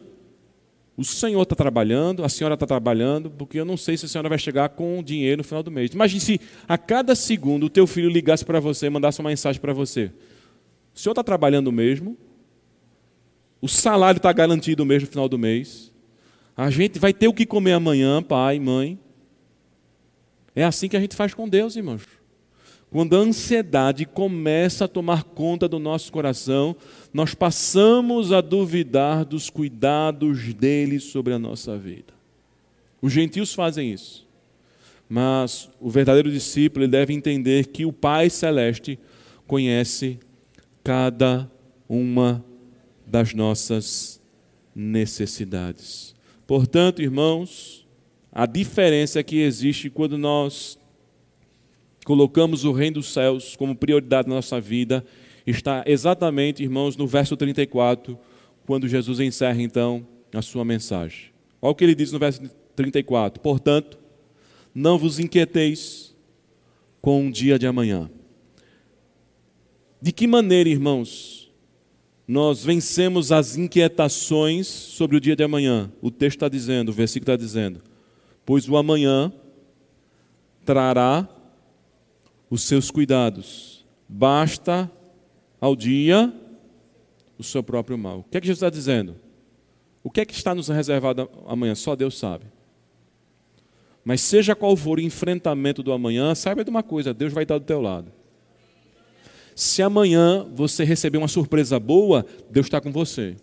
o 0.95 1.03
senhor 1.03 1.41
está 1.41 1.55
trabalhando, 1.55 2.23
a 2.23 2.29
senhora 2.29 2.53
está 2.53 2.67
trabalhando, 2.67 3.31
porque 3.31 3.59
eu 3.59 3.65
não 3.65 3.77
sei 3.77 3.97
se 3.97 4.05
a 4.05 4.07
senhora 4.07 4.29
vai 4.29 4.37
chegar 4.37 4.69
com 4.69 5.01
dinheiro 5.01 5.37
no 5.37 5.43
final 5.43 5.63
do 5.63 5.71
mês. 5.71 5.91
Imagine 5.91 6.21
se 6.21 6.41
a 6.67 6.77
cada 6.77 7.15
segundo 7.15 7.65
o 7.65 7.69
teu 7.69 7.87
filho 7.87 8.09
ligasse 8.09 8.45
para 8.45 8.59
você, 8.59 8.91
mandasse 8.91 9.19
uma 9.19 9.31
mensagem 9.31 9.59
para 9.59 9.73
você. 9.73 10.11
O 10.93 10.99
senhor 10.99 11.13
está 11.13 11.23
trabalhando 11.23 11.71
mesmo? 11.71 12.15
O 13.61 13.67
salário 13.67 14.17
está 14.17 14.33
garantido 14.33 14.83
mesmo 14.85 15.05
no 15.05 15.11
final 15.11 15.29
do 15.29 15.37
mês? 15.37 15.91
A 16.57 16.69
gente 16.71 16.97
vai 16.97 17.13
ter 17.13 17.27
o 17.27 17.33
que 17.33 17.45
comer 17.45 17.73
amanhã, 17.73 18.21
pai, 18.21 18.59
mãe? 18.59 18.99
É 20.55 20.63
assim 20.63 20.89
que 20.89 20.97
a 20.97 20.99
gente 20.99 21.15
faz 21.15 21.33
com 21.33 21.47
Deus, 21.47 21.75
irmãos. 21.75 22.01
Quando 22.89 23.15
a 23.15 23.19
ansiedade 23.19 24.05
começa 24.05 24.83
a 24.83 24.87
tomar 24.87 25.23
conta 25.23 25.65
do 25.67 25.79
nosso 25.79 26.11
coração, 26.11 26.75
nós 27.13 27.33
passamos 27.33 28.33
a 28.33 28.41
duvidar 28.41 29.23
dos 29.23 29.49
cuidados 29.49 30.53
dele 30.53 30.99
sobre 30.99 31.33
a 31.33 31.39
nossa 31.39 31.77
vida. 31.77 32.13
Os 33.01 33.13
gentios 33.13 33.53
fazem 33.53 33.93
isso. 33.93 34.27
Mas 35.07 35.69
o 35.79 35.89
verdadeiro 35.89 36.31
discípulo 36.31 36.87
deve 36.87 37.13
entender 37.13 37.67
que 37.67 37.85
o 37.85 37.93
Pai 37.93 38.29
Celeste 38.29 38.99
conhece 39.47 40.19
cada 40.83 41.49
uma 41.87 42.43
das 43.11 43.33
nossas 43.33 44.21
necessidades. 44.73 46.15
Portanto, 46.47 47.01
irmãos, 47.01 47.85
a 48.31 48.45
diferença 48.45 49.21
que 49.21 49.41
existe 49.41 49.89
quando 49.89 50.17
nós 50.17 50.79
colocamos 52.05 52.63
o 52.63 52.71
reino 52.71 52.95
dos 52.95 53.11
céus 53.11 53.57
como 53.57 53.75
prioridade 53.75 54.29
na 54.29 54.35
nossa 54.35 54.61
vida 54.61 55.05
está 55.45 55.83
exatamente, 55.85 56.63
irmãos, 56.63 56.95
no 56.95 57.05
verso 57.05 57.35
34, 57.35 58.17
quando 58.65 58.87
Jesus 58.87 59.19
encerra 59.19 59.61
então 59.61 60.07
a 60.33 60.41
sua 60.41 60.63
mensagem. 60.63 61.31
Olha 61.61 61.71
o 61.71 61.75
que 61.75 61.83
ele 61.83 61.93
diz 61.93 62.13
no 62.13 62.19
verso 62.19 62.41
34: 62.77 63.41
Portanto, 63.41 63.99
não 64.73 64.97
vos 64.97 65.19
inquieteis 65.19 66.15
com 67.01 67.27
o 67.27 67.31
dia 67.31 67.59
de 67.59 67.67
amanhã. 67.67 68.09
De 70.01 70.13
que 70.13 70.25
maneira, 70.25 70.69
irmãos, 70.69 71.40
nós 72.31 72.63
vencemos 72.63 73.29
as 73.29 73.57
inquietações 73.57 74.65
sobre 74.65 75.17
o 75.17 75.19
dia 75.19 75.35
de 75.35 75.43
amanhã? 75.43 75.91
O 76.01 76.09
texto 76.09 76.37
está 76.37 76.47
dizendo, 76.47 76.87
o 76.87 76.93
versículo 76.93 77.29
está 77.29 77.35
dizendo: 77.35 77.81
Pois 78.45 78.69
o 78.69 78.77
amanhã 78.77 79.33
trará 80.65 81.27
os 82.49 82.63
seus 82.63 82.89
cuidados, 82.89 83.85
basta 84.07 84.89
ao 85.59 85.75
dia 85.75 86.33
o 87.37 87.43
seu 87.43 87.61
próprio 87.61 87.97
mal. 87.97 88.19
O 88.19 88.23
que 88.23 88.37
é 88.37 88.39
que 88.39 88.47
Jesus 88.47 88.59
está 88.59 88.69
dizendo? 88.69 89.17
O 90.01 90.09
que 90.09 90.21
é 90.21 90.25
que 90.25 90.33
está 90.33 90.55
nos 90.55 90.69
reservado 90.69 91.29
amanhã? 91.45 91.75
Só 91.75 91.97
Deus 91.97 92.17
sabe. 92.17 92.45
Mas 94.05 94.21
seja 94.21 94.55
qual 94.55 94.77
for 94.77 94.99
o 94.99 95.01
enfrentamento 95.01 95.83
do 95.83 95.91
amanhã, 95.91 96.33
saiba 96.33 96.63
de 96.63 96.69
uma 96.69 96.81
coisa: 96.81 97.13
Deus 97.13 97.33
vai 97.33 97.43
estar 97.43 97.57
do 97.57 97.65
teu 97.65 97.81
lado. 97.81 98.20
Se 99.63 99.83
amanhã 99.83 100.43
você 100.55 100.83
receber 100.83 101.19
uma 101.19 101.27
surpresa 101.27 101.79
boa, 101.79 102.25
Deus 102.49 102.65
está 102.65 102.81
com 102.81 102.91
você. 102.91 103.35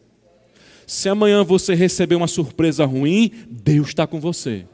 Se 0.85 1.09
amanhã 1.09 1.45
você 1.45 1.77
receber 1.77 2.17
uma 2.17 2.27
surpresa 2.27 2.85
ruim, 2.85 3.31
Deus 3.49 3.87
está 3.87 4.05
com 4.05 4.19
você. 4.19 4.67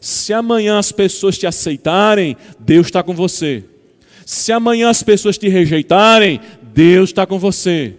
Se 0.00 0.32
amanhã 0.32 0.80
as 0.80 0.90
pessoas 0.90 1.38
te 1.38 1.46
aceitarem, 1.46 2.36
Deus 2.58 2.88
está 2.88 3.04
com 3.04 3.14
você. 3.14 3.62
Se 4.26 4.50
amanhã 4.50 4.90
as 4.90 5.00
pessoas 5.00 5.38
te 5.38 5.48
rejeitarem, 5.48 6.40
Deus 6.74 7.10
está 7.10 7.24
com 7.24 7.38
você. 7.38 7.94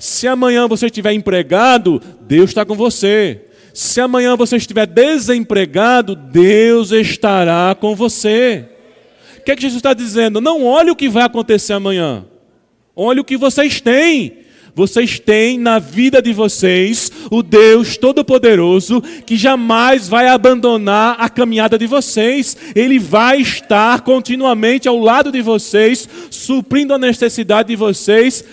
Se 0.00 0.26
amanhã 0.26 0.66
você 0.66 0.86
estiver 0.86 1.12
empregado, 1.12 2.02
Deus 2.22 2.50
está 2.50 2.64
com 2.64 2.74
você. 2.74 3.44
Se 3.72 4.00
amanhã 4.00 4.34
você 4.34 4.56
estiver 4.56 4.84
desempregado, 4.84 6.16
Deus 6.16 6.90
estará 6.90 7.72
com 7.80 7.94
você. 7.94 8.68
Que, 9.48 9.52
é 9.52 9.56
que 9.56 9.62
Jesus 9.62 9.78
está 9.78 9.94
dizendo? 9.94 10.42
Não 10.42 10.62
olhe 10.62 10.90
o 10.90 10.94
que 10.94 11.08
vai 11.08 11.22
acontecer 11.22 11.72
amanhã. 11.72 12.26
Olhe 12.94 13.18
o 13.18 13.24
que 13.24 13.34
vocês 13.34 13.80
têm. 13.80 14.40
Vocês 14.74 15.18
têm 15.18 15.58
na 15.58 15.78
vida 15.78 16.20
de 16.20 16.34
vocês 16.34 17.10
o 17.30 17.42
Deus 17.42 17.96
Todo-Poderoso 17.96 19.00
que 19.24 19.38
jamais 19.38 20.06
vai 20.06 20.28
abandonar 20.28 21.16
a 21.18 21.30
caminhada 21.30 21.78
de 21.78 21.86
vocês. 21.86 22.58
Ele 22.74 22.98
vai 22.98 23.40
estar 23.40 24.02
continuamente 24.02 24.86
ao 24.86 24.98
lado 24.98 25.32
de 25.32 25.40
vocês, 25.40 26.06
suprindo 26.30 26.92
a 26.92 26.98
necessidade 26.98 27.68
de 27.68 27.76
vocês 27.76 28.44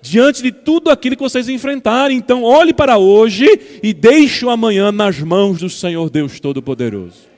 diante 0.00 0.42
de 0.42 0.50
tudo 0.50 0.90
aquilo 0.90 1.14
que 1.14 1.22
vocês 1.22 1.48
enfrentarem. 1.48 2.16
Então, 2.16 2.42
olhe 2.42 2.74
para 2.74 2.98
hoje 2.98 3.46
e 3.80 3.94
deixe 3.94 4.44
o 4.44 4.50
amanhã 4.50 4.90
nas 4.90 5.20
mãos 5.20 5.60
do 5.60 5.70
Senhor 5.70 6.10
Deus 6.10 6.40
Todo-Poderoso. 6.40 7.31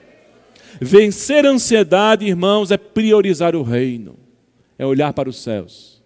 Vencer 0.84 1.46
a 1.46 1.50
ansiedade, 1.50 2.26
irmãos, 2.26 2.70
é 2.70 2.76
priorizar 2.76 3.56
o 3.56 3.62
reino, 3.62 4.16
é 4.78 4.84
olhar 4.84 5.14
para 5.14 5.30
os 5.30 5.42
céus, 5.42 6.02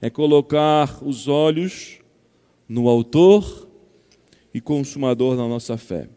é 0.00 0.08
colocar 0.08 1.04
os 1.04 1.28
olhos 1.28 1.98
no 2.66 2.88
Autor 2.88 3.68
e 4.54 4.60
Consumador 4.60 5.36
da 5.36 5.46
nossa 5.46 5.76
fé, 5.76 6.08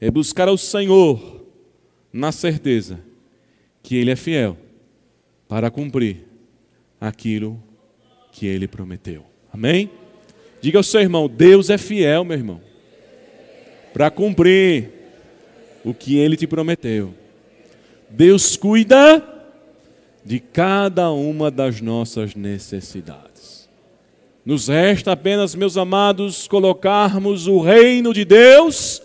é 0.00 0.10
buscar 0.10 0.48
ao 0.48 0.56
Senhor 0.56 1.44
na 2.10 2.32
certeza 2.32 2.98
que 3.82 3.96
Ele 3.96 4.10
é 4.10 4.16
fiel 4.16 4.56
para 5.46 5.70
cumprir 5.70 6.24
aquilo 6.98 7.62
que 8.32 8.46
ele 8.46 8.66
prometeu. 8.66 9.22
Amém? 9.52 9.90
Diga 10.62 10.78
ao 10.78 10.82
seu 10.82 11.02
irmão: 11.02 11.28
Deus 11.28 11.68
é 11.68 11.76
fiel, 11.76 12.24
meu 12.24 12.38
irmão, 12.38 12.60
para 13.92 14.10
cumprir 14.10 14.91
o 15.84 15.92
que 15.92 16.16
ele 16.16 16.36
te 16.36 16.46
prometeu. 16.46 17.14
Deus 18.08 18.56
cuida 18.56 19.22
de 20.24 20.38
cada 20.38 21.10
uma 21.10 21.50
das 21.50 21.80
nossas 21.80 22.34
necessidades. 22.34 23.68
Nos 24.44 24.68
resta 24.68 25.12
apenas, 25.12 25.54
meus 25.54 25.76
amados, 25.76 26.48
colocarmos 26.48 27.46
o 27.46 27.60
reino 27.60 28.12
de 28.12 28.24
Deus 28.24 29.02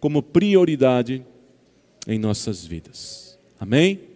como 0.00 0.22
prioridade 0.22 1.24
em 2.06 2.18
nossas 2.18 2.64
vidas. 2.64 3.38
Amém? 3.60 4.07